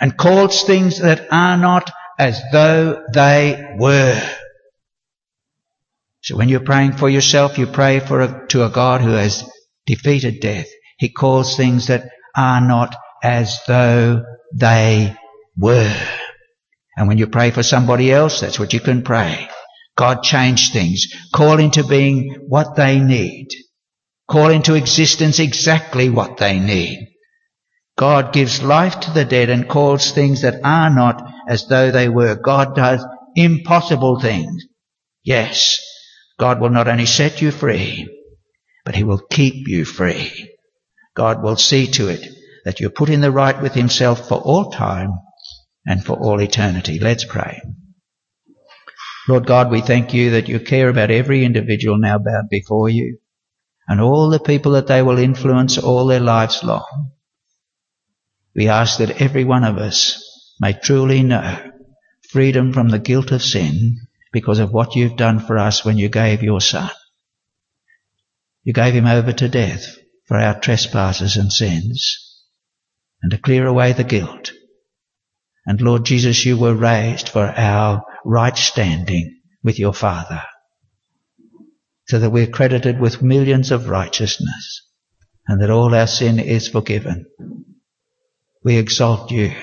and 0.00 0.16
calls 0.16 0.62
things 0.62 0.98
that 0.98 1.28
are 1.32 1.56
not 1.56 1.90
as 2.18 2.40
though 2.52 3.04
they 3.12 3.76
were. 3.78 4.22
So 6.26 6.36
when 6.36 6.48
you're 6.48 6.58
praying 6.58 6.94
for 6.94 7.08
yourself, 7.08 7.56
you 7.56 7.68
pray 7.68 8.00
for 8.00 8.20
a, 8.20 8.46
to 8.48 8.64
a 8.64 8.68
God 8.68 9.00
who 9.00 9.10
has 9.10 9.48
defeated 9.86 10.40
death. 10.40 10.66
He 10.98 11.08
calls 11.08 11.56
things 11.56 11.86
that 11.86 12.10
are 12.36 12.60
not 12.60 12.96
as 13.22 13.60
though 13.68 14.24
they 14.52 15.14
were. 15.56 15.96
And 16.96 17.06
when 17.06 17.16
you 17.16 17.28
pray 17.28 17.52
for 17.52 17.62
somebody 17.62 18.10
else, 18.10 18.40
that's 18.40 18.58
what 18.58 18.72
you 18.72 18.80
can 18.80 19.02
pray. 19.04 19.48
God 19.96 20.24
changed 20.24 20.72
things. 20.72 21.06
Call 21.32 21.60
into 21.60 21.84
being 21.84 22.46
what 22.48 22.74
they 22.74 22.98
need. 22.98 23.50
Call 24.28 24.50
into 24.50 24.74
existence 24.74 25.38
exactly 25.38 26.10
what 26.10 26.38
they 26.38 26.58
need. 26.58 27.06
God 27.96 28.32
gives 28.32 28.64
life 28.64 28.98
to 28.98 29.12
the 29.12 29.24
dead 29.24 29.48
and 29.48 29.68
calls 29.68 30.10
things 30.10 30.42
that 30.42 30.58
are 30.64 30.90
not 30.90 31.22
as 31.48 31.68
though 31.68 31.92
they 31.92 32.08
were. 32.08 32.34
God 32.34 32.74
does 32.74 33.06
impossible 33.36 34.18
things. 34.18 34.64
Yes, 35.22 35.85
God 36.38 36.60
will 36.60 36.70
not 36.70 36.88
only 36.88 37.06
set 37.06 37.40
you 37.40 37.50
free, 37.50 38.08
but 38.84 38.94
He 38.94 39.04
will 39.04 39.18
keep 39.18 39.68
you 39.68 39.84
free. 39.84 40.50
God 41.14 41.42
will 41.42 41.56
see 41.56 41.86
to 41.92 42.08
it 42.08 42.26
that 42.64 42.80
you're 42.80 42.90
put 42.90 43.08
in 43.08 43.20
the 43.20 43.30
right 43.30 43.60
with 43.60 43.74
Himself 43.74 44.28
for 44.28 44.36
all 44.36 44.70
time 44.70 45.12
and 45.86 46.04
for 46.04 46.14
all 46.14 46.40
eternity. 46.40 46.98
Let's 46.98 47.24
pray. 47.24 47.62
Lord 49.28 49.46
God, 49.46 49.70
we 49.70 49.80
thank 49.80 50.14
you 50.14 50.32
that 50.32 50.48
you 50.48 50.60
care 50.60 50.88
about 50.88 51.10
every 51.10 51.44
individual 51.44 51.98
now 51.98 52.18
bowed 52.18 52.48
before 52.50 52.88
you 52.88 53.18
and 53.88 54.00
all 54.00 54.30
the 54.30 54.40
people 54.40 54.72
that 54.72 54.86
they 54.86 55.02
will 55.02 55.18
influence 55.18 55.78
all 55.78 56.06
their 56.06 56.20
lives 56.20 56.62
long. 56.62 57.12
We 58.54 58.68
ask 58.68 58.98
that 58.98 59.20
every 59.20 59.44
one 59.44 59.64
of 59.64 59.78
us 59.78 60.22
may 60.60 60.72
truly 60.72 61.22
know 61.22 61.72
freedom 62.30 62.72
from 62.72 62.88
the 62.88 62.98
guilt 62.98 63.32
of 63.32 63.42
sin 63.42 64.06
because 64.36 64.58
of 64.58 64.70
what 64.70 64.94
you've 64.94 65.16
done 65.16 65.38
for 65.38 65.56
us 65.56 65.82
when 65.82 65.96
you 65.96 66.10
gave 66.10 66.42
your 66.42 66.60
son. 66.60 66.90
You 68.64 68.74
gave 68.74 68.92
him 68.92 69.06
over 69.06 69.32
to 69.32 69.48
death 69.48 69.96
for 70.26 70.36
our 70.36 70.60
trespasses 70.60 71.38
and 71.38 71.50
sins 71.50 72.44
and 73.22 73.30
to 73.32 73.38
clear 73.38 73.66
away 73.66 73.94
the 73.94 74.04
guilt. 74.04 74.52
And 75.64 75.80
Lord 75.80 76.04
Jesus, 76.04 76.44
you 76.44 76.58
were 76.58 76.74
raised 76.74 77.30
for 77.30 77.46
our 77.46 78.04
right 78.26 78.54
standing 78.54 79.40
with 79.64 79.78
your 79.78 79.94
Father 79.94 80.42
so 82.06 82.18
that 82.18 82.28
we're 82.28 82.46
credited 82.46 83.00
with 83.00 83.22
millions 83.22 83.70
of 83.70 83.88
righteousness 83.88 84.82
and 85.48 85.62
that 85.62 85.70
all 85.70 85.94
our 85.94 86.06
sin 86.06 86.38
is 86.40 86.68
forgiven. 86.68 87.24
We 88.62 88.76
exalt 88.76 89.30
you 89.30 89.54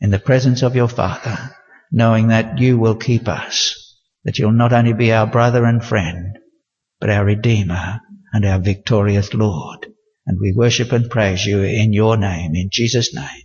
in 0.00 0.08
the 0.08 0.18
presence 0.18 0.62
of 0.62 0.74
your 0.74 0.88
Father, 0.88 1.54
knowing 1.90 2.28
that 2.28 2.58
you 2.58 2.78
will 2.78 2.96
keep 2.96 3.28
us, 3.28 3.96
that 4.24 4.38
you'll 4.38 4.52
not 4.52 4.72
only 4.72 4.92
be 4.92 5.12
our 5.12 5.26
brother 5.26 5.64
and 5.64 5.84
friend, 5.84 6.38
but 7.00 7.10
our 7.10 7.24
Redeemer 7.24 8.00
and 8.32 8.44
our 8.44 8.60
victorious 8.60 9.34
Lord. 9.34 9.86
And 10.26 10.38
we 10.40 10.52
worship 10.52 10.92
and 10.92 11.10
praise 11.10 11.44
you 11.44 11.62
in 11.62 11.92
your 11.92 12.16
name, 12.16 12.54
in 12.54 12.68
Jesus' 12.70 13.14
name. 13.14 13.44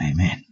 Amen. 0.00 0.47